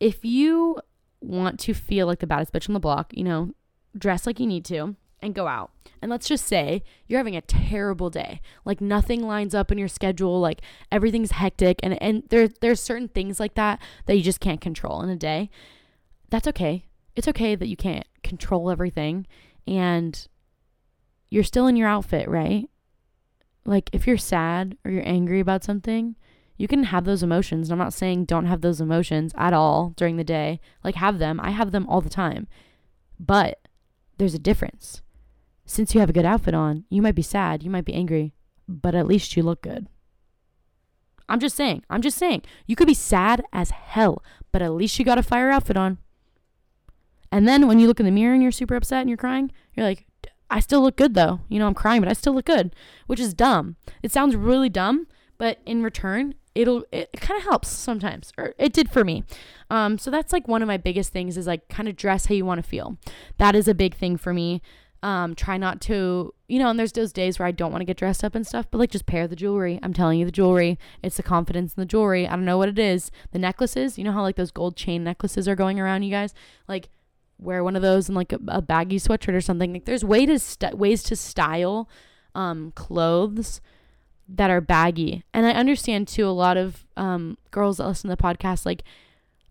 [0.02, 0.80] If you
[1.22, 3.52] want to feel like the baddest bitch on the block, you know,
[3.96, 5.70] dress like you need to and go out.
[6.02, 8.42] And let's just say you're having a terrible day.
[8.66, 10.62] Like nothing lines up in your schedule, like
[10.92, 15.04] everything's hectic and and there there's certain things like that that you just can't control
[15.04, 15.52] in a day.
[16.32, 16.86] That's okay.
[17.16, 19.28] It's okay that you can't control everything
[19.68, 20.28] and
[21.30, 22.68] you're still in your outfit, right?
[23.66, 26.16] Like if you're sad or you're angry about something,
[26.62, 27.72] you can have those emotions.
[27.72, 30.60] I'm not saying don't have those emotions at all during the day.
[30.84, 31.40] Like have them.
[31.42, 32.48] I have them all the time.
[33.20, 33.68] But
[34.18, 35.02] there's a difference
[35.72, 38.34] since you have a good outfit on, you might be sad, you might be angry,
[38.68, 39.88] but at least you look good.
[41.30, 44.22] I'm just saying, I'm just saying, you could be sad as hell,
[44.52, 45.98] but at least you got a fire outfit on.
[47.32, 49.52] And then when you look in the mirror and you're super upset and you're crying,
[49.74, 50.06] you're like,
[50.50, 51.40] I still look good though.
[51.48, 52.76] You know, I'm crying, but I still look good,
[53.08, 53.78] which is dumb.
[54.04, 58.74] It sounds really dumb, but in return, it'll it kind of helps sometimes or it
[58.74, 59.24] did for me
[59.70, 62.36] um so that's like one of my biggest things is like kind of dress how
[62.36, 62.98] you want to feel
[63.38, 64.62] that is a big thing for me
[65.04, 67.86] um, try not to, you know, and there's those days where I don't want to
[67.86, 69.80] get dressed up and stuff, but like just pair the jewelry.
[69.82, 72.28] I'm telling you, the jewelry, it's the confidence in the jewelry.
[72.28, 73.10] I don't know what it is.
[73.32, 76.34] The necklaces, you know how like those gold chain necklaces are going around, you guys?
[76.68, 76.90] Like,
[77.40, 79.74] wear one of those in like a, a baggy sweatshirt or something.
[79.74, 81.90] Like, there's way to st- ways to style
[82.36, 83.60] um, clothes
[84.36, 85.24] that are baggy.
[85.34, 88.84] And I understand too, a lot of um, girls that listen to the podcast, like,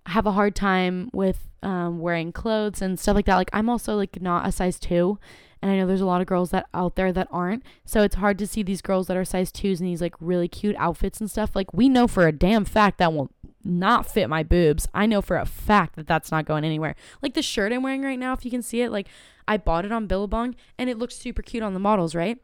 [0.07, 3.37] have a hard time with um, wearing clothes and stuff like that.
[3.37, 5.19] Like I'm also like not a size two,
[5.63, 7.63] and I know there's a lot of girls that out there that aren't.
[7.85, 10.49] So it's hard to see these girls that are size twos and these like really
[10.49, 11.55] cute outfits and stuff.
[11.55, 13.31] Like we know for a damn fact that will
[13.63, 14.89] not fit my boobs.
[14.95, 16.95] I know for a fact that that's not going anywhere.
[17.21, 19.07] Like the shirt I'm wearing right now, if you can see it, like
[19.47, 22.39] I bought it on Billabong and it looks super cute on the models, right?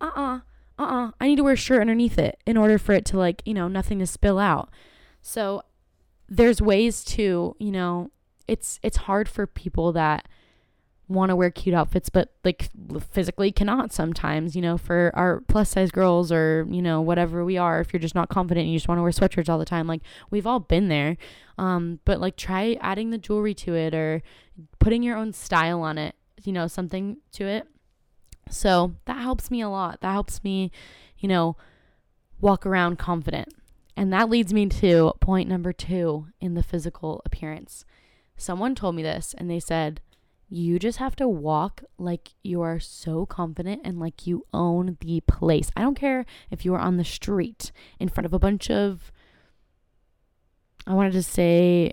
[0.00, 0.40] Uh uh-uh, uh,
[0.80, 1.10] uh-uh.
[1.20, 3.54] I need to wear a shirt underneath it in order for it to like, you
[3.54, 4.70] know, nothing to spill out.
[5.22, 5.62] So
[6.28, 8.10] there's ways to, you know,
[8.48, 10.26] it's it's hard for people that
[11.10, 12.70] want to wear cute outfits but like
[13.10, 17.58] physically cannot sometimes you know for our plus size girls or you know whatever we
[17.58, 19.64] are if you're just not confident and you just want to wear sweatshirts all the
[19.64, 21.16] time like we've all been there
[21.58, 24.22] um but like try adding the jewelry to it or
[24.78, 26.14] putting your own style on it
[26.44, 27.66] you know something to it
[28.50, 30.70] so that helps me a lot that helps me
[31.18, 31.56] you know
[32.40, 33.48] walk around confident
[33.96, 37.84] and that leads me to point number 2 in the physical appearance
[38.36, 40.00] someone told me this and they said
[40.52, 45.20] you just have to walk like you are so confident and like you own the
[45.20, 45.70] place.
[45.76, 49.12] I don't care if you are on the street in front of a bunch of,
[50.88, 51.92] I wanted to say,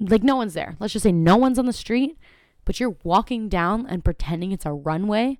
[0.00, 0.74] like no one's there.
[0.80, 2.16] Let's just say no one's on the street,
[2.64, 5.38] but you're walking down and pretending it's a runway.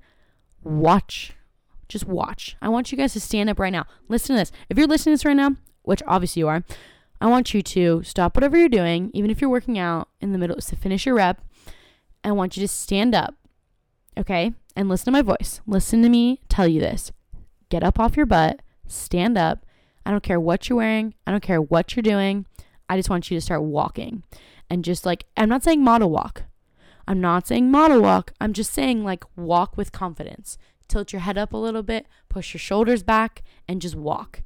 [0.64, 1.32] Watch.
[1.88, 2.56] Just watch.
[2.62, 3.86] I want you guys to stand up right now.
[4.08, 4.52] Listen to this.
[4.68, 6.64] If you're listening to this right now, which obviously you are,
[7.20, 10.38] I want you to stop whatever you're doing, even if you're working out in the
[10.38, 11.40] middle, to finish your rep
[12.24, 13.34] I want you to stand up,
[14.16, 14.52] okay?
[14.76, 15.60] And listen to my voice.
[15.66, 17.10] Listen to me tell you this.
[17.68, 19.66] Get up off your butt, stand up.
[20.06, 22.46] I don't care what you're wearing, I don't care what you're doing.
[22.88, 24.22] I just want you to start walking.
[24.68, 26.44] And just like, I'm not saying model walk.
[27.06, 28.32] I'm not saying model walk.
[28.40, 30.58] I'm just saying like walk with confidence.
[30.88, 34.42] Tilt your head up a little bit, push your shoulders back, and just walk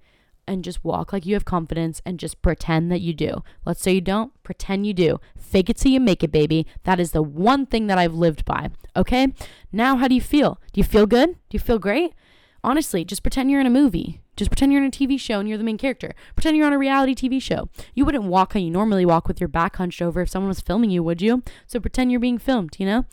[0.47, 3.43] and just walk like you have confidence and just pretend that you do.
[3.65, 5.19] Let's say you don't, pretend you do.
[5.37, 6.67] Fake it till you make it, baby.
[6.85, 8.71] That is the one thing that I've lived by.
[8.95, 9.29] Okay?
[9.73, 10.61] Now, how do you feel?
[10.73, 11.31] Do you feel good?
[11.31, 12.15] Do you feel great?
[12.63, 14.21] Honestly, just pretend you're in a movie.
[14.37, 16.15] Just pretend you're in a TV show and you're the main character.
[16.35, 17.69] Pretend you're on a reality TV show.
[17.95, 20.61] You wouldn't walk how you normally walk with your back hunched over if someone was
[20.61, 21.43] filming you, would you?
[21.67, 23.07] So pretend you're being filmed, you know?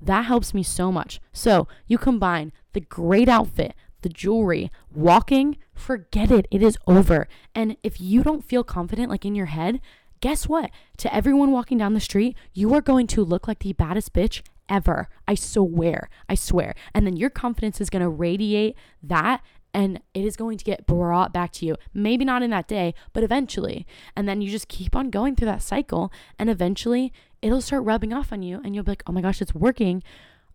[0.00, 1.20] That helps me so much.
[1.32, 6.46] So you combine the great outfit, the jewelry, walking, forget it.
[6.50, 7.28] It is over.
[7.54, 9.80] And if you don't feel confident, like in your head,
[10.20, 10.70] guess what?
[10.98, 14.42] To everyone walking down the street, you are going to look like the baddest bitch
[14.68, 15.08] ever.
[15.28, 16.08] I swear.
[16.28, 16.74] I swear.
[16.94, 19.42] And then your confidence is going to radiate that
[19.74, 21.76] and it is going to get brought back to you.
[21.92, 23.86] Maybe not in that day, but eventually.
[24.16, 28.12] And then you just keep on going through that cycle and eventually it'll start rubbing
[28.12, 30.02] off on you and you'll be like, "Oh my gosh, it's working."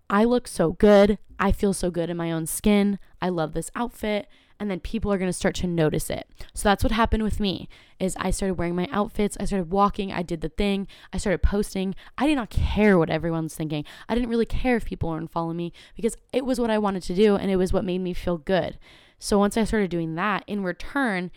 [0.10, 1.20] I look so good.
[1.38, 2.98] I feel so good in my own skin.
[3.22, 4.28] I love this outfit
[4.60, 6.28] and then people are going to start to notice it.
[6.54, 10.12] So that's what happened with me is I started wearing my outfits, I started walking,
[10.12, 11.96] I did the thing, I started posting.
[12.18, 13.86] I did not care what everyone's thinking.
[14.10, 17.04] I didn't really care if people weren't following me because it was what I wanted
[17.04, 18.78] to do and it was what made me feel good.
[19.20, 21.30] So once I started doing that, in return,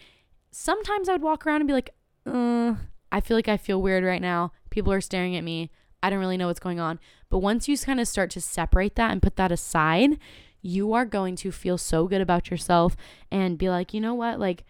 [0.51, 1.91] sometimes I would walk around and be like,
[2.25, 2.77] uh,
[3.11, 4.53] I feel like I feel weird right now.
[4.71, 5.71] People are staring at me.
[6.03, 6.99] I don't really know what's going on.
[7.29, 10.19] But once you kind of start to separate that and put that aside,
[10.63, 12.97] you are going to feel so good about yourself
[13.31, 14.39] and be like, you know what?
[14.39, 14.65] Like,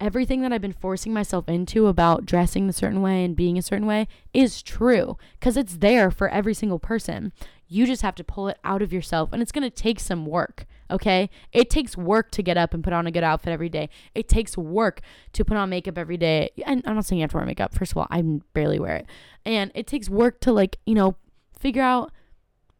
[0.00, 3.62] everything that I've been forcing myself into about dressing a certain way and being a
[3.62, 7.32] certain way is true because it's there for every single person.
[7.66, 10.26] You just have to pull it out of yourself and it's going to take some
[10.26, 11.30] work, okay?
[11.52, 13.88] It takes work to get up and put on a good outfit every day.
[14.14, 15.00] It takes work
[15.32, 16.50] to put on makeup every day.
[16.64, 17.74] And I'm not saying you have to wear makeup.
[17.74, 18.22] First of all, I
[18.54, 19.06] barely wear it.
[19.44, 21.16] And it takes work to like, you know,
[21.58, 22.12] figure out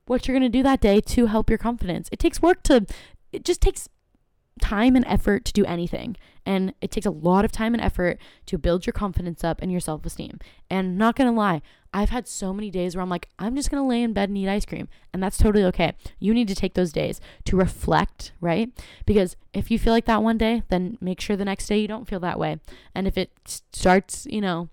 [0.06, 2.08] what you're going to do that day to help your confidence.
[2.12, 2.86] It takes work to,
[3.32, 3.88] it just takes
[4.60, 6.16] time and effort to do anything.
[6.44, 9.70] And it takes a lot of time and effort to build your confidence up and
[9.70, 10.38] your self esteem.
[10.70, 11.60] And not gonna lie,
[11.96, 14.36] I've had so many days where I'm like, I'm just gonna lay in bed and
[14.36, 14.88] eat ice cream.
[15.14, 15.94] And that's totally okay.
[16.18, 18.70] You need to take those days to reflect, right?
[19.06, 21.88] Because if you feel like that one day, then make sure the next day you
[21.88, 22.60] don't feel that way.
[22.94, 23.30] And if it
[23.72, 24.68] starts, you know,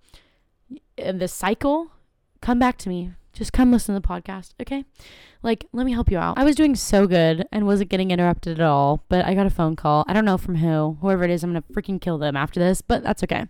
[0.98, 1.92] in the cycle,
[2.42, 4.86] come back to me just come listen to the podcast, okay?
[5.42, 6.38] Like, let me help you out.
[6.38, 9.50] I was doing so good and wasn't getting interrupted at all, but I got a
[9.50, 10.06] phone call.
[10.08, 10.98] I don't know from who.
[11.02, 13.48] Whoever it is, I'm going to freaking kill them after this, but that's okay.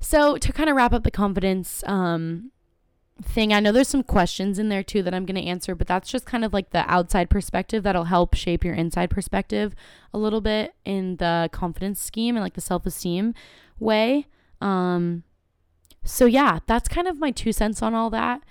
[0.00, 2.50] So, to kind of wrap up the confidence um,
[3.22, 5.86] thing, I know there's some questions in there too that I'm going to answer, but
[5.86, 9.74] that's just kind of like the outside perspective that'll help shape your inside perspective
[10.12, 13.34] a little bit in the confidence scheme and like the self esteem
[13.78, 14.26] way.
[14.60, 15.24] Um,
[16.04, 18.42] so, yeah, that's kind of my two cents on all that.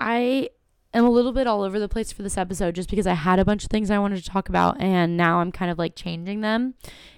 [0.00, 0.50] I
[0.94, 3.38] am a little bit all over the place for this episode just because I had
[3.38, 5.94] a bunch of things I wanted to talk about and now I'm kind of like
[5.94, 6.74] changing them.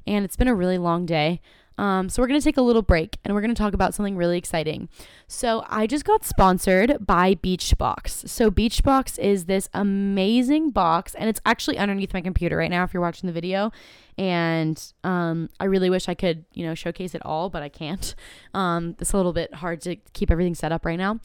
[0.07, 1.41] And it's been a really long day.
[1.81, 3.95] Um, so we're going to take a little break and we're going to talk about
[3.95, 4.91] something really exciting.
[5.27, 8.29] So I just got sponsored by Beachbox.
[8.29, 12.93] So Beachbox is this amazing box and it's actually underneath my computer right now if
[12.93, 13.73] you're watching the video.
[14.19, 18.15] And um, I really wish I could, you know, showcase it all, but I can't.
[18.53, 21.21] Um, it's a little bit hard to keep everything set up right now.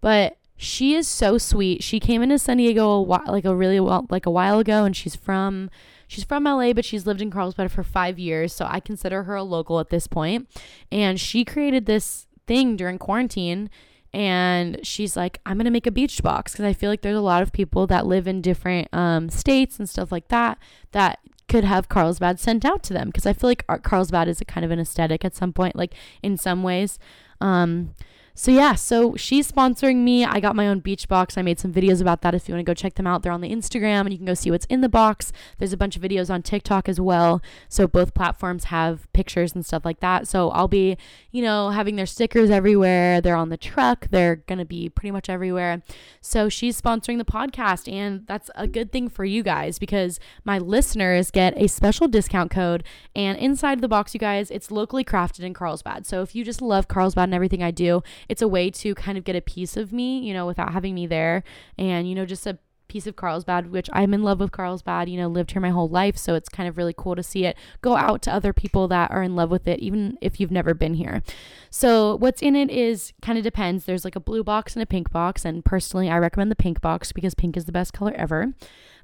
[0.00, 1.82] But she is so sweet.
[1.82, 4.84] She came into San Diego a while, like a really well, like a while ago,
[4.84, 5.68] and she's from
[6.10, 9.36] she's from LA, but she's lived in Carlsbad for five years, so I consider her
[9.36, 10.48] a local at this point.
[10.90, 13.70] And she created this thing during quarantine
[14.12, 17.20] and she's like, I'm gonna make a beach box because I feel like there's a
[17.20, 20.58] lot of people that live in different um, states and stuff like that
[20.90, 24.44] that could have Carlsbad sent out to them because I feel like Carlsbad is a
[24.44, 25.94] kind of an aesthetic at some point, like
[26.24, 26.98] in some ways.
[27.40, 27.94] Um,
[28.40, 30.24] so yeah, so she's sponsoring me.
[30.24, 31.36] I got my own beach box.
[31.36, 33.22] I made some videos about that if you want to go check them out.
[33.22, 35.30] They're on the Instagram and you can go see what's in the box.
[35.58, 37.42] There's a bunch of videos on TikTok as well.
[37.68, 40.26] So both platforms have pictures and stuff like that.
[40.26, 40.96] So I'll be,
[41.30, 43.20] you know, having their stickers everywhere.
[43.20, 44.08] They're on the truck.
[44.10, 45.82] They're going to be pretty much everywhere.
[46.22, 50.56] So she's sponsoring the podcast and that's a good thing for you guys because my
[50.56, 55.40] listeners get a special discount code and inside the box you guys, it's locally crafted
[55.40, 56.06] in Carlsbad.
[56.06, 59.18] So if you just love Carlsbad and everything I do, it's a way to kind
[59.18, 61.42] of get a piece of me, you know, without having me there.
[61.76, 65.16] And, you know, just a piece of Carlsbad, which I'm in love with Carlsbad, you
[65.16, 66.16] know, lived here my whole life.
[66.16, 69.10] So it's kind of really cool to see it go out to other people that
[69.10, 71.24] are in love with it, even if you've never been here.
[71.70, 73.84] So what's in it is kind of depends.
[73.84, 75.44] There's like a blue box and a pink box.
[75.44, 78.54] And personally, I recommend the pink box because pink is the best color ever.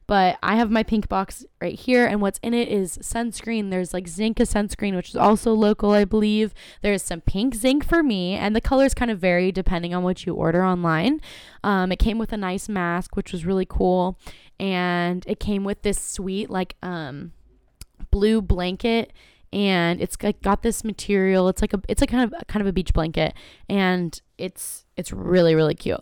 [0.07, 3.71] But I have my pink box right here, and what's in it is sunscreen.
[3.71, 6.55] There's like Zinc sunscreen, which is also local, I believe.
[6.81, 10.25] There's some pink zinc for me, and the colors kind of vary depending on what
[10.25, 11.21] you order online.
[11.65, 14.17] Um, it came with a nice mask, which was really cool,
[14.61, 17.33] and it came with this sweet like um,
[18.11, 19.13] blue blanket
[19.53, 22.67] and it's like got this material it's like a it's like kind of kind of
[22.67, 23.33] a beach blanket
[23.69, 26.01] and it's it's really really cute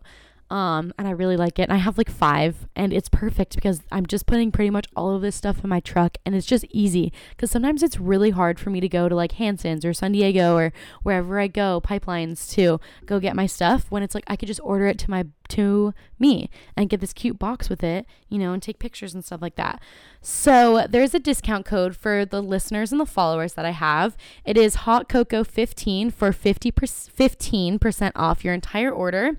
[0.50, 1.62] um, and I really like it.
[1.62, 5.14] And I have like five, and it's perfect because I'm just putting pretty much all
[5.14, 7.12] of this stuff in my truck, and it's just easy.
[7.30, 10.56] Because sometimes it's really hard for me to go to like Hansen's or San Diego
[10.56, 13.86] or wherever I go, pipelines to go get my stuff.
[13.90, 17.12] When it's like I could just order it to my to me and get this
[17.12, 19.80] cute box with it, you know, and take pictures and stuff like that.
[20.20, 24.16] So there's a discount code for the listeners and the followers that I have.
[24.44, 29.38] It is Hot Koko 15 for 50 15% off your entire order.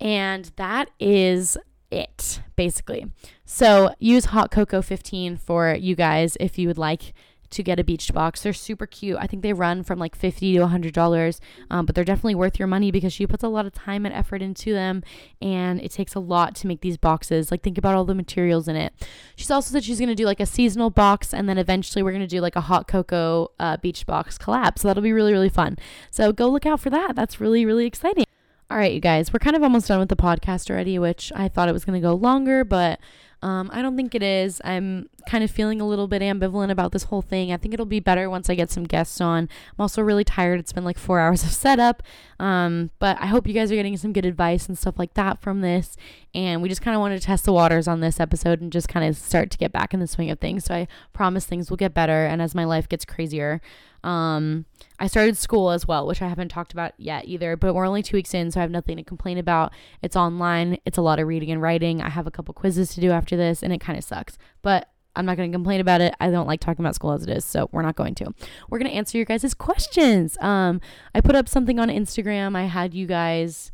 [0.00, 1.56] And that is
[1.90, 3.06] it, basically.
[3.44, 7.14] So use Hot Koko 15 for you guys if you would like
[7.54, 8.42] to get a beach box.
[8.42, 9.16] They're super cute.
[9.20, 12.66] I think they run from like 50 to $100, um, but they're definitely worth your
[12.66, 15.04] money because she puts a lot of time and effort into them
[15.40, 17.50] and it takes a lot to make these boxes.
[17.50, 18.92] Like, think about all the materials in it.
[19.36, 22.12] She's also said she's going to do like a seasonal box and then eventually we're
[22.12, 24.78] going to do like a Hot Koko uh, beach box collab.
[24.78, 25.78] So that'll be really, really fun.
[26.10, 27.14] So go look out for that.
[27.14, 28.24] That's really, really exciting.
[28.70, 31.48] All right, you guys, we're kind of almost done with the podcast already, which I
[31.48, 32.98] thought it was going to go longer, but
[33.42, 34.58] um, I don't think it is.
[34.64, 37.52] I'm kind of feeling a little bit ambivalent about this whole thing.
[37.52, 39.50] I think it'll be better once I get some guests on.
[39.70, 40.58] I'm also really tired.
[40.60, 42.02] It's been like four hours of setup.
[42.40, 45.42] Um, but I hope you guys are getting some good advice and stuff like that
[45.42, 45.94] from this.
[46.34, 48.88] And we just kind of wanted to test the waters on this episode and just
[48.88, 50.64] kind of start to get back in the swing of things.
[50.64, 52.24] So I promise things will get better.
[52.24, 53.60] And as my life gets crazier,
[54.04, 54.66] um,
[54.98, 58.02] I started school as well, which I haven't talked about yet either, but we're only
[58.02, 59.72] two weeks in, so I have nothing to complain about.
[60.02, 62.02] It's online, it's a lot of reading and writing.
[62.02, 64.36] I have a couple quizzes to do after this, and it kind of sucks.
[64.60, 66.14] But I'm not going to complain about it.
[66.20, 68.34] I don't like talking about school as it is, so we're not going to.
[68.68, 70.36] We're going to answer your guys' questions.
[70.38, 70.82] Um,
[71.14, 72.54] I put up something on Instagram.
[72.54, 73.72] I had you guys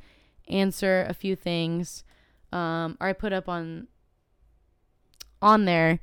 [0.48, 2.04] answer a few things,
[2.52, 3.88] um, or I put up on
[5.42, 5.98] on there.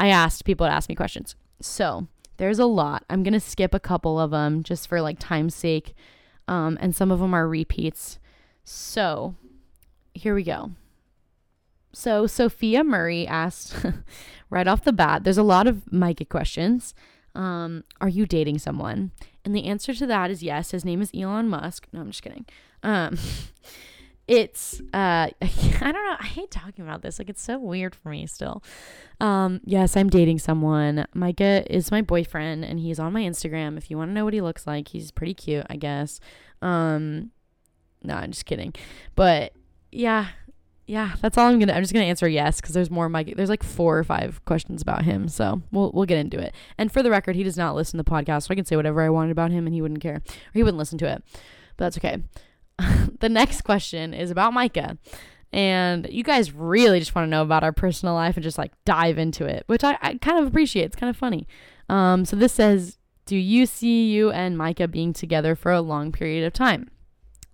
[0.00, 1.34] I asked people to ask me questions.
[1.60, 2.06] So
[2.38, 3.04] there's a lot.
[3.10, 5.94] I'm going to skip a couple of them just for like time's sake.
[6.48, 8.18] Um, and some of them are repeats.
[8.64, 9.34] So
[10.14, 10.72] here we go.
[11.92, 13.74] So Sophia Murray asked
[14.50, 16.94] right off the bat, there's a lot of Micah questions.
[17.34, 19.12] Um, are you dating someone?
[19.44, 20.70] And the answer to that is yes.
[20.70, 21.86] His name is Elon Musk.
[21.92, 22.46] No, I'm just kidding.
[22.82, 23.18] Um,
[24.28, 27.18] it's uh I don't know, I hate talking about this.
[27.18, 28.62] Like it's so weird for me still.
[29.20, 31.06] Um yes, I'm dating someone.
[31.14, 33.76] Micah is my boyfriend and he's on my Instagram.
[33.76, 36.20] If you want to know what he looks like, he's pretty cute, I guess.
[36.62, 37.30] Um
[38.02, 38.74] no, I'm just kidding.
[39.16, 39.54] But
[39.90, 40.28] yeah,
[40.86, 41.74] yeah, that's all I'm gonna.
[41.74, 43.08] I'm just gonna answer yes because there's more.
[43.08, 46.54] Mike, there's like four or five questions about him, so we'll we'll get into it.
[46.78, 48.74] And for the record, he does not listen to the podcast, so I can say
[48.74, 50.22] whatever I wanted about him, and he wouldn't care, or
[50.54, 51.22] he wouldn't listen to it.
[51.76, 52.22] But that's okay.
[53.20, 54.98] the next question is about Micah.
[55.52, 58.72] And you guys really just want to know about our personal life and just like
[58.84, 60.84] dive into it, which I, I kind of appreciate.
[60.84, 61.46] It's kind of funny.
[61.88, 66.12] Um, so this says, Do you see you and Micah being together for a long
[66.12, 66.90] period of time?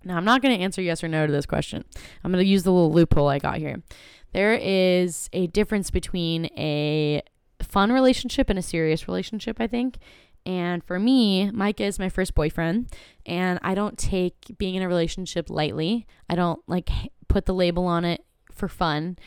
[0.03, 1.83] Now, I'm not going to answer yes or no to this question.
[2.23, 3.81] I'm going to use the little loophole I got here.
[4.33, 7.23] There is a difference between a
[7.61, 9.97] fun relationship and a serious relationship, I think.
[10.45, 12.93] And for me, Micah is my first boyfriend,
[13.25, 16.05] and I don't take being in a relationship lightly.
[16.29, 16.89] I don't like
[17.27, 19.17] put the label on it for fun.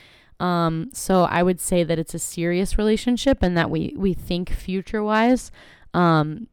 [0.40, 4.50] Um, so I would say that it's a serious relationship and that we we think
[4.50, 5.50] future wise.
[5.92, 6.46] Um,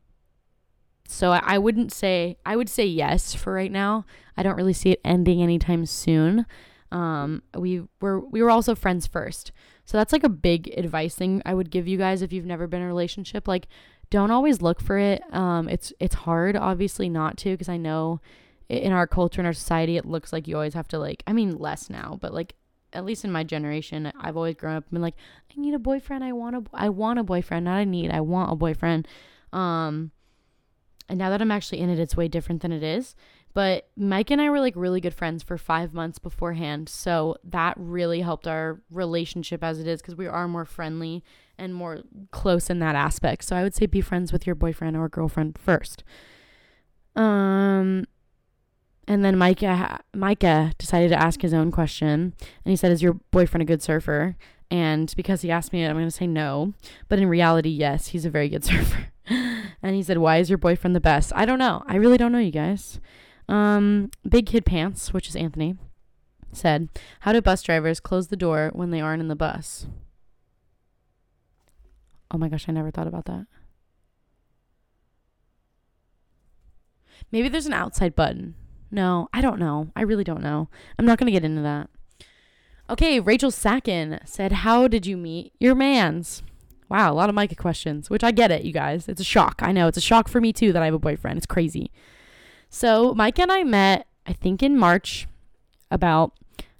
[1.07, 4.05] so I, I wouldn't say I would say yes for right now.
[4.35, 6.47] I don't really see it ending anytime soon.
[6.91, 9.51] Um, we were we were also friends first,
[9.85, 12.67] so that's like a big advice thing I would give you guys if you've never
[12.67, 13.47] been in a relationship.
[13.47, 13.67] Like,
[14.15, 15.21] don't always look for it.
[15.33, 18.21] Um, it's it's hard, obviously, not to because I know
[18.69, 21.21] in our culture in our society it looks like you always have to like.
[21.27, 22.55] I mean, less now, but like
[22.93, 25.17] at least in my generation, I've always grown up and been like,
[25.51, 26.23] I need a boyfriend.
[26.23, 27.65] I want a I want a boyfriend.
[27.65, 28.09] Not I need.
[28.09, 29.05] I want a boyfriend.
[29.51, 30.11] Um,
[31.09, 33.15] and now that I'm actually in it, it's way different than it is.
[33.53, 36.87] But Mike and I were like really good friends for five months beforehand.
[36.87, 41.21] So that really helped our relationship as it is because we are more friendly
[41.57, 41.99] and more
[42.31, 43.43] close in that aspect.
[43.43, 46.03] So I would say be friends with your boyfriend or girlfriend first.
[47.15, 48.05] Um,
[49.07, 52.33] and then Micah, Micah decided to ask his own question.
[52.41, 54.35] And he said, Is your boyfriend a good surfer?
[54.71, 56.73] And because he asked me, I'm going to say no.
[57.07, 59.07] But in reality, yes, he's a very good surfer.
[59.27, 61.31] and he said, Why is your boyfriend the best?
[61.35, 61.83] I don't know.
[61.87, 62.99] I really don't know, you guys.
[63.47, 65.75] Um, Big Kid Pants, which is Anthony,
[66.51, 66.89] said,
[67.21, 69.85] How do bus drivers close the door when they aren't in the bus?
[72.31, 73.45] Oh my gosh, I never thought about that.
[77.31, 78.55] Maybe there's an outside button.
[78.91, 79.91] No, I don't know.
[79.95, 80.69] I really don't know.
[80.97, 81.89] I'm not going to get into that.
[82.89, 86.43] Okay, Rachel Sacken said, How did you meet your mans?
[86.87, 89.09] Wow, a lot of Micah questions, which I get it, you guys.
[89.09, 89.61] It's a shock.
[89.63, 91.37] I know it's a shock for me too that I have a boyfriend.
[91.37, 91.91] It's crazy.
[92.69, 95.27] So Mike and I met, I think, in March.
[95.91, 96.33] About,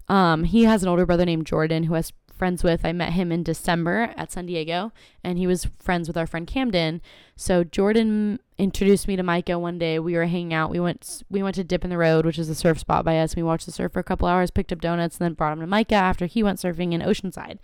[0.09, 2.85] um, he has an older brother named Jordan who has friends with.
[2.85, 4.91] I met him in December at San Diego,
[5.23, 7.01] and he was friends with our friend Camden.
[7.35, 9.99] So Jordan introduced me to Micah one day.
[9.99, 10.69] We were hanging out.
[10.69, 13.19] We went we went to Dip in the Road, which is a surf spot by
[13.19, 13.35] us.
[13.35, 15.61] We watched the surf for a couple hours, picked up donuts, and then brought him
[15.61, 17.59] to Micah after he went surfing in Oceanside.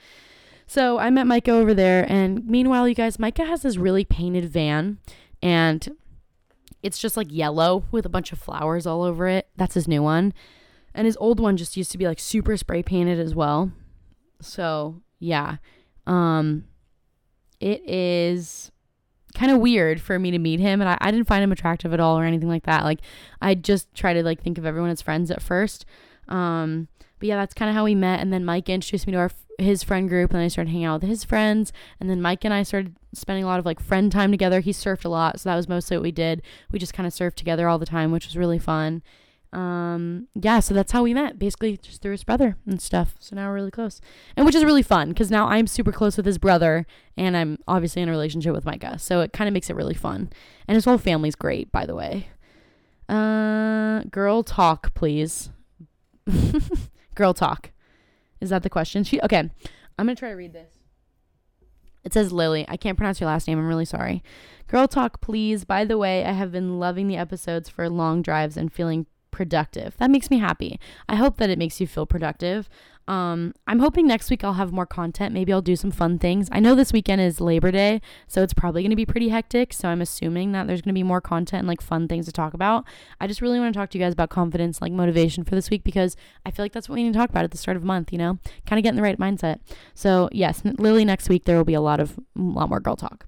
[0.67, 4.45] So I met Micah over there, and meanwhile, you guys, Micah has this really painted
[4.45, 4.99] van,
[5.41, 5.97] and
[6.83, 9.47] it's just like yellow with a bunch of flowers all over it.
[9.57, 10.33] That's his new one.
[10.93, 13.71] And his old one just used to be like super spray painted as well.
[14.41, 15.57] So, yeah.
[16.07, 16.65] Um
[17.59, 18.71] it is
[19.35, 21.93] kind of weird for me to meet him and I, I didn't find him attractive
[21.93, 22.83] at all or anything like that.
[22.83, 22.99] Like
[23.41, 25.85] I just try to like think of everyone as friends at first.
[26.27, 26.87] Um
[27.19, 29.31] but yeah, that's kind of how we met and then Mike introduced me to our
[29.59, 32.53] his friend group and I started hanging out with his friends and then Mike and
[32.53, 34.59] I started spending a lot of like friend time together.
[34.59, 36.41] He surfed a lot, so that was mostly what we did.
[36.71, 39.03] We just kind of surfed together all the time, which was really fun
[39.53, 41.37] um yeah so that's how we met.
[41.37, 43.15] Basically just through his brother and stuff.
[43.19, 43.99] So now we're really close.
[44.35, 46.85] And which is really fun because now i'm super close with his brother
[47.17, 48.97] and i'm obviously in a relationship with micah.
[48.97, 50.31] So it kind of makes it really fun.
[50.67, 52.27] And his whole family's great by the way.
[53.09, 55.49] Uh girl talk please.
[57.15, 57.71] Girl talk.
[58.39, 59.03] Is that the question?
[59.03, 59.39] She okay.
[59.39, 60.73] I'm gonna try to read this.
[62.03, 62.65] It says Lily.
[62.67, 63.59] I can't pronounce your last name.
[63.59, 64.23] I'm really sorry.
[64.67, 65.65] Girl talk, please.
[65.65, 69.05] By the way, I have been loving the episodes for long drives and feeling
[69.41, 69.97] productive.
[69.97, 70.79] That makes me happy.
[71.09, 72.69] I hope that it makes you feel productive.
[73.07, 75.33] Um, I'm hoping next week I'll have more content.
[75.33, 76.47] Maybe I'll do some fun things.
[76.51, 79.73] I know this weekend is Labor Day, so it's probably going to be pretty hectic.
[79.73, 82.31] So I'm assuming that there's going to be more content and like fun things to
[82.31, 82.85] talk about.
[83.19, 85.71] I just really want to talk to you guys about confidence, like motivation for this
[85.71, 86.15] week, because
[86.45, 87.87] I feel like that's what we need to talk about at the start of the
[87.87, 88.37] month, you know,
[88.67, 89.57] kind of getting the right mindset.
[89.95, 92.95] So, yes, Lily, next week there will be a lot of, a lot more girl
[92.95, 93.25] talk.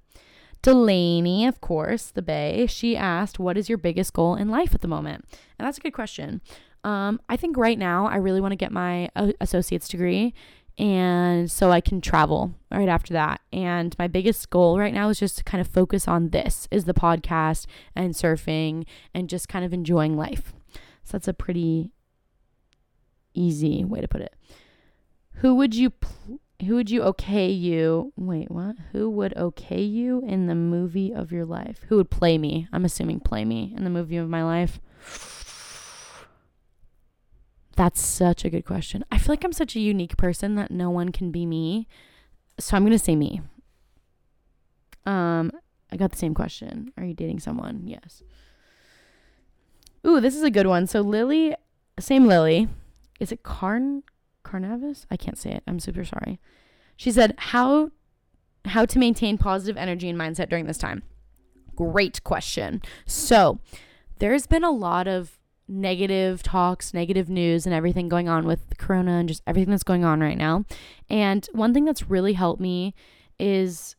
[0.63, 4.81] Delaney, of course, the Bay, she asked, What is your biggest goal in life at
[4.81, 5.25] the moment?
[5.59, 6.41] And that's a good question.
[6.85, 10.33] Um, I think right now I really want to get my uh, associate's degree
[10.77, 13.41] and so I can travel right after that.
[13.51, 16.85] And my biggest goal right now is just to kind of focus on this is
[16.85, 20.53] the podcast and surfing and just kind of enjoying life.
[21.03, 21.91] So that's a pretty
[23.33, 24.33] easy way to put it.
[25.37, 28.13] Who would you pl- who would you okay you?
[28.15, 28.75] Wait, what?
[28.91, 31.79] Who would okay you in the movie of your life?
[31.87, 32.67] Who would play me?
[32.73, 34.79] I'm assuming play me in the movie of my life.
[37.75, 39.03] That's such a good question.
[39.11, 41.87] I feel like I'm such a unique person that no one can be me.
[42.59, 43.41] So I'm going to say me.
[45.05, 45.51] Um,
[45.91, 46.91] I got the same question.
[46.97, 47.83] Are you dating someone?
[47.85, 48.21] Yes.
[50.05, 50.85] Ooh, this is a good one.
[50.87, 51.55] So Lily,
[51.99, 52.67] same Lily.
[53.19, 54.03] Is it Carn
[54.43, 55.05] Carnavis?
[55.09, 55.63] I can't say it.
[55.67, 56.39] I'm super sorry.
[56.95, 57.91] She said, "How
[58.65, 61.03] how to maintain positive energy and mindset during this time?"
[61.75, 62.81] Great question.
[63.05, 63.59] So,
[64.19, 69.13] there's been a lot of negative talks, negative news and everything going on with corona
[69.13, 70.65] and just everything that's going on right now.
[71.09, 72.93] And one thing that's really helped me
[73.39, 73.95] is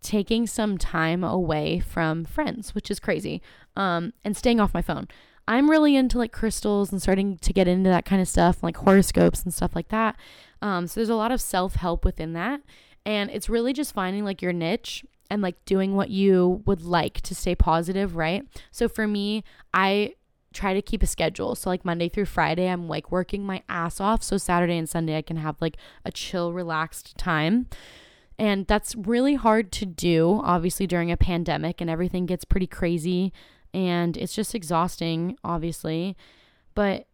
[0.00, 3.40] taking some time away from friends, which is crazy.
[3.76, 5.08] Um and staying off my phone.
[5.48, 8.76] I'm really into like crystals and starting to get into that kind of stuff, like
[8.76, 10.16] horoscopes and stuff like that.
[10.60, 12.60] Um, so there's a lot of self help within that.
[13.04, 17.20] And it's really just finding like your niche and like doing what you would like
[17.22, 18.46] to stay positive, right?
[18.70, 19.42] So for me,
[19.74, 20.14] I
[20.52, 21.54] try to keep a schedule.
[21.54, 24.22] So like Monday through Friday, I'm like working my ass off.
[24.22, 27.66] So Saturday and Sunday, I can have like a chill, relaxed time.
[28.38, 33.32] And that's really hard to do, obviously, during a pandemic and everything gets pretty crazy
[33.74, 36.16] and it's just exhausting, obviously.
[36.74, 37.06] But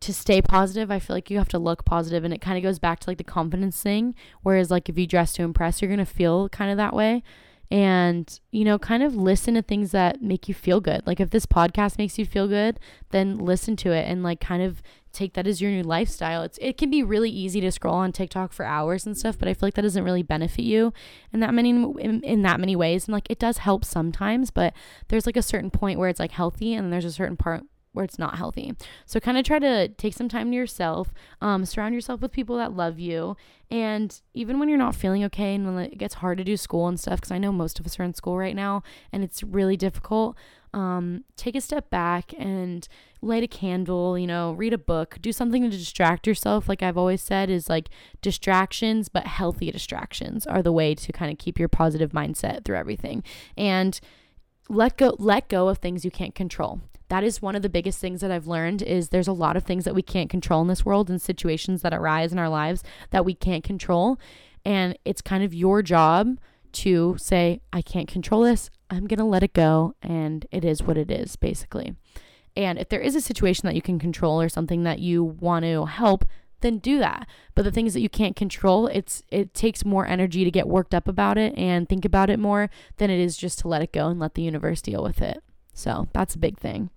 [0.00, 2.62] to stay positive, I feel like you have to look positive and it kind of
[2.62, 4.14] goes back to like the confidence thing.
[4.42, 7.22] Whereas, like, if you dress to impress, you're going to feel kind of that way
[7.70, 11.30] and you know kind of listen to things that make you feel good like if
[11.30, 12.80] this podcast makes you feel good
[13.10, 14.82] then listen to it and like kind of
[15.12, 16.42] take that as your new lifestyle.
[16.42, 19.48] It's it can be really easy to scroll on tiktok for hours and stuff but
[19.48, 20.92] i feel like that doesn't really benefit you
[21.32, 23.06] in that many in, in that many ways.
[23.06, 24.74] And like it does help sometimes but
[25.08, 28.04] there's like a certain point where it's like healthy and there's a certain part where
[28.04, 28.74] it's not healthy.
[29.04, 32.56] So kind of try to take some time to yourself, um, surround yourself with people
[32.58, 33.36] that love you.
[33.70, 36.86] And even when you're not feeling okay and when it gets hard to do school
[36.86, 38.82] and stuff, because I know most of us are in school right now
[39.12, 40.36] and it's really difficult,
[40.72, 42.86] um, take a step back and
[43.22, 46.68] light a candle, you know, read a book, do something to distract yourself.
[46.68, 47.88] Like I've always said, is like
[48.22, 52.76] distractions, but healthy distractions are the way to kind of keep your positive mindset through
[52.76, 53.24] everything.
[53.56, 54.00] And
[54.68, 56.80] let go let go of things you can't control
[57.10, 59.64] that is one of the biggest things that I've learned is there's a lot of
[59.64, 62.82] things that we can't control in this world and situations that arise in our lives
[63.10, 64.18] that we can't control
[64.64, 66.38] and it's kind of your job
[66.72, 68.70] to say I can't control this.
[68.90, 71.94] I'm going to let it go and it is what it is basically.
[72.56, 75.64] And if there is a situation that you can control or something that you want
[75.64, 76.24] to help,
[76.60, 77.26] then do that.
[77.54, 80.94] But the things that you can't control, it's it takes more energy to get worked
[80.94, 83.92] up about it and think about it more than it is just to let it
[83.92, 85.42] go and let the universe deal with it.
[85.72, 86.90] So, that's a big thing.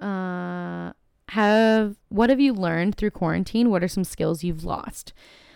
[0.00, 0.92] Uh,
[1.30, 3.70] have what have you learned through quarantine?
[3.70, 5.12] What are some skills you've lost?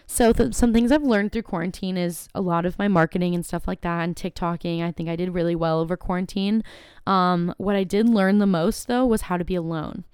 [0.06, 3.44] So th- some things I've learned through quarantine is a lot of my marketing and
[3.44, 4.82] stuff like that and TikToking.
[4.82, 6.62] I think I did really well over quarantine.
[7.06, 10.04] Um, what I did learn the most though was how to be alone.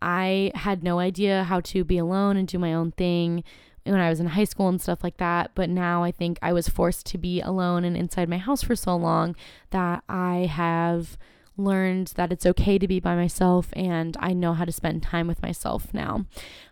[0.00, 3.44] I had no idea how to be alone and do my own thing
[3.84, 5.52] when I was in high school and stuff like that.
[5.54, 8.74] But now I think I was forced to be alone and inside my house for
[8.74, 9.36] so long
[9.70, 11.16] that I have
[11.56, 15.26] learned that it's okay to be by myself and I know how to spend time
[15.26, 16.26] with myself now.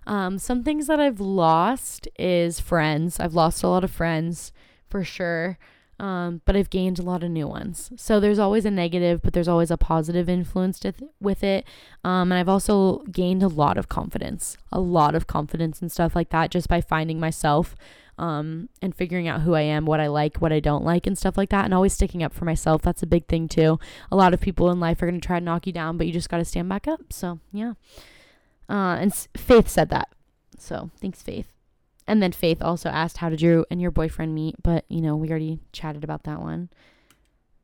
[0.06, 3.20] Um, some things that I've lost is friends.
[3.20, 4.52] I've lost a lot of friends
[4.88, 5.58] for sure.
[6.00, 7.92] Um, but I've gained a lot of new ones.
[7.96, 11.64] So there's always a negative, but there's always a positive influence th- with it.
[12.02, 16.16] Um, and I've also gained a lot of confidence, a lot of confidence and stuff
[16.16, 17.76] like that just by finding myself
[18.18, 21.16] um, and figuring out who I am, what I like, what I don't like, and
[21.16, 22.82] stuff like that, and always sticking up for myself.
[22.82, 23.78] That's a big thing too.
[24.10, 26.06] A lot of people in life are going to try to knock you down, but
[26.06, 27.12] you just got to stand back up.
[27.12, 27.74] So, yeah.
[28.68, 30.08] Uh, and Faith said that.
[30.58, 31.52] So, thanks, Faith.
[32.06, 34.56] And then Faith also asked, How did you and your boyfriend meet?
[34.62, 36.68] But, you know, we already chatted about that one.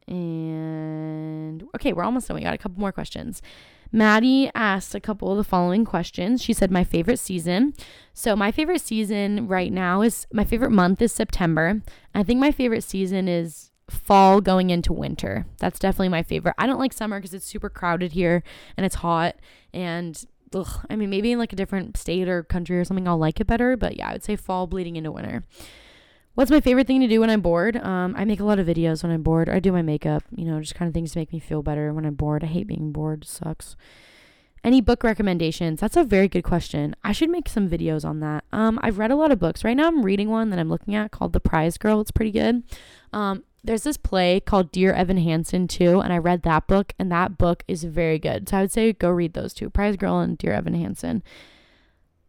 [0.06, 2.36] And okay, we're almost done.
[2.36, 3.42] We got a couple more questions.
[3.90, 6.42] Maddie asked a couple of the following questions.
[6.42, 7.74] She said, My favorite season.
[8.12, 11.82] So, my favorite season right now is my favorite month is September.
[12.14, 15.46] I think my favorite season is fall going into winter.
[15.58, 16.54] That's definitely my favorite.
[16.58, 18.42] I don't like summer because it's super crowded here
[18.76, 19.36] and it's hot.
[19.72, 20.22] And
[20.54, 23.40] ugh, I mean, maybe in like a different state or country or something, I'll like
[23.40, 23.76] it better.
[23.76, 25.44] But yeah, I would say fall bleeding into winter.
[26.38, 27.76] What's my favorite thing to do when I'm bored?
[27.78, 29.48] Um, I make a lot of videos when I'm bored.
[29.48, 31.92] I do my makeup, you know, just kind of things to make me feel better
[31.92, 32.44] when I'm bored.
[32.44, 33.74] I hate being bored, sucks.
[34.62, 35.80] Any book recommendations?
[35.80, 36.94] That's a very good question.
[37.02, 38.44] I should make some videos on that.
[38.52, 39.64] Um, I've read a lot of books.
[39.64, 42.00] Right now, I'm reading one that I'm looking at called The Prize Girl.
[42.00, 42.62] It's pretty good.
[43.12, 47.10] Um, there's this play called Dear Evan Hansen too, and I read that book, and
[47.10, 48.48] that book is very good.
[48.48, 51.24] So I would say go read those two, Prize Girl and Dear Evan Hansen.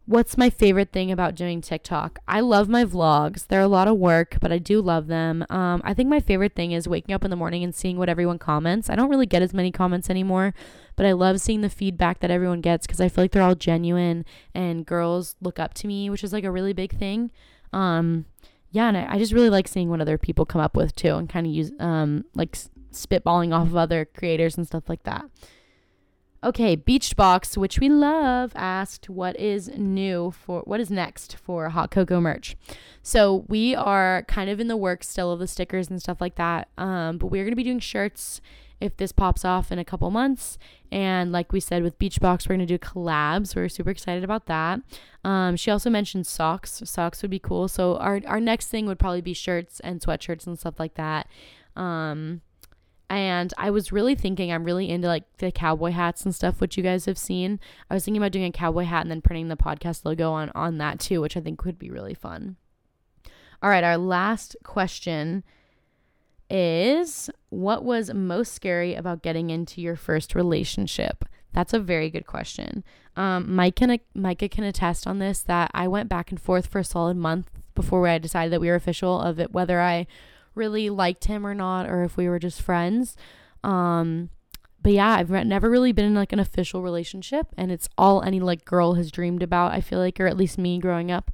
[0.10, 2.18] What's my favorite thing about doing TikTok?
[2.28, 3.45] I love my vlogs.
[3.45, 5.45] They're a lot of work, but I do love them.
[5.51, 8.10] Um, I think my favorite thing is waking up in the morning and seeing what
[8.10, 8.89] everyone comments.
[8.89, 10.55] I don't really get as many comments anymore,
[10.95, 13.53] but I love seeing the feedback that everyone gets because I feel like they're all
[13.53, 17.30] genuine and girls look up to me, which is like a really big thing.
[17.72, 18.26] Um,
[18.72, 21.18] yeah, and I, I just really like seeing what other people come up with too
[21.18, 22.57] and kind of use um, like
[22.91, 25.26] spitballing off of other creators and stuff like that.
[26.42, 31.92] Okay, Beachbox, which we love, asked what is new for what is next for Hot
[31.92, 32.56] Koko merch.
[33.04, 36.36] So we are kind of in the works still of the stickers and stuff like
[36.36, 36.70] that.
[36.78, 38.40] Um, but we're gonna be doing shirts
[38.80, 40.58] if this pops off in a couple months.
[40.94, 43.54] And like we said with Beachbox, we're gonna do collabs.
[43.54, 44.80] We're super excited about that.
[45.26, 46.82] Um, she also mentioned socks.
[46.86, 47.68] Socks would be cool.
[47.68, 51.28] So our our next thing would probably be shirts and sweatshirts and stuff like that.
[51.76, 52.42] Um,
[53.10, 56.78] and I was really thinking, I'm really into like the cowboy hats and stuff, which
[56.78, 57.60] you guys have seen.
[57.89, 60.51] I was thinking about doing a cowboy hat and then printing the podcast logo on
[60.53, 62.57] on that too, which I think would be really fun.
[63.62, 65.43] All right, our last question
[66.49, 71.26] is what was most scary about getting into your first relationship?
[71.51, 72.84] That's a very good question.
[73.16, 76.80] Um, Mike can, Micah can attest on this that I went back and forth for
[76.80, 80.07] a solid month before I decided that we were official of it, whether I
[80.56, 83.16] really liked him or not, or if we were just friends.
[83.64, 84.30] Um,
[84.82, 88.39] but yeah, I've never really been in like an official relationship, and it's all any
[88.39, 89.74] like girl has dreamed about.
[89.74, 91.32] I feel like, or at least me growing up,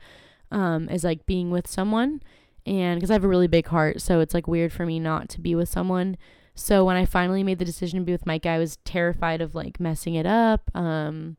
[0.51, 2.21] um, is like being with someone,
[2.65, 5.29] and because I have a really big heart, so it's like weird for me not
[5.29, 6.17] to be with someone.
[6.55, 9.53] So when I finally made the decision to be with Mike, I was terrified of
[9.53, 11.35] like messing it up, um,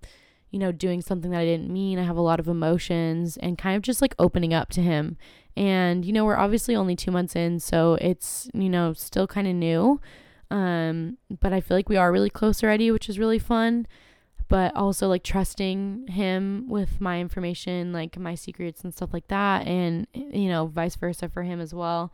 [0.50, 1.98] you know, doing something that I didn't mean.
[1.98, 5.16] I have a lot of emotions and kind of just like opening up to him.
[5.56, 9.46] And you know, we're obviously only two months in, so it's you know still kind
[9.46, 10.00] of new.
[10.50, 13.86] Um, but I feel like we are really close already, which is really fun.
[14.48, 19.66] But also like trusting him with my information, like my secrets and stuff like that,
[19.66, 22.12] and you know, vice versa for him as well.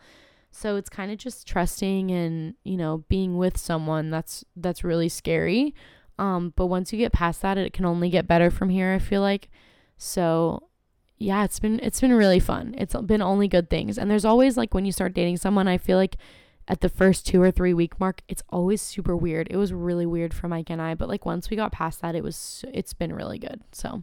[0.52, 5.08] So it's kind of just trusting and, you know, being with someone that's that's really
[5.08, 5.74] scary.
[6.18, 8.98] Um, but once you get past that, it can only get better from here, I
[8.98, 9.48] feel like.
[9.96, 10.68] So
[11.22, 12.74] yeah, it's been it's been really fun.
[12.76, 13.98] It's been only good things.
[13.98, 16.16] And there's always like when you start dating someone, I feel like
[16.68, 19.48] at the first two or three week mark, it's always super weird.
[19.50, 22.14] It was really weird for Mike and I, but like once we got past that,
[22.14, 23.62] it was it's been really good.
[23.72, 24.02] So,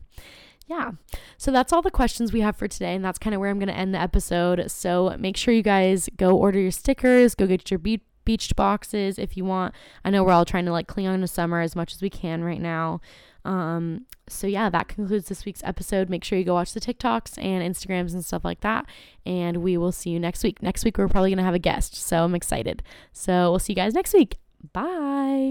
[0.67, 0.91] yeah.
[1.37, 3.59] So that's all the questions we have for today, and that's kind of where I'm
[3.59, 4.69] going to end the episode.
[4.71, 9.17] So make sure you guys go order your stickers, go get your beat beached boxes
[9.17, 9.73] if you want.
[10.05, 12.09] I know we're all trying to like cling on to summer as much as we
[12.09, 13.01] can right now.
[13.45, 16.09] Um, so yeah, that concludes this week's episode.
[16.09, 18.85] Make sure you go watch the TikToks and Instagrams and stuff like that.
[19.25, 20.61] And we will see you next week.
[20.61, 21.95] Next week, we're probably going to have a guest.
[21.95, 22.83] So I'm excited.
[23.13, 24.37] So we'll see you guys next week.
[24.73, 25.47] Bye.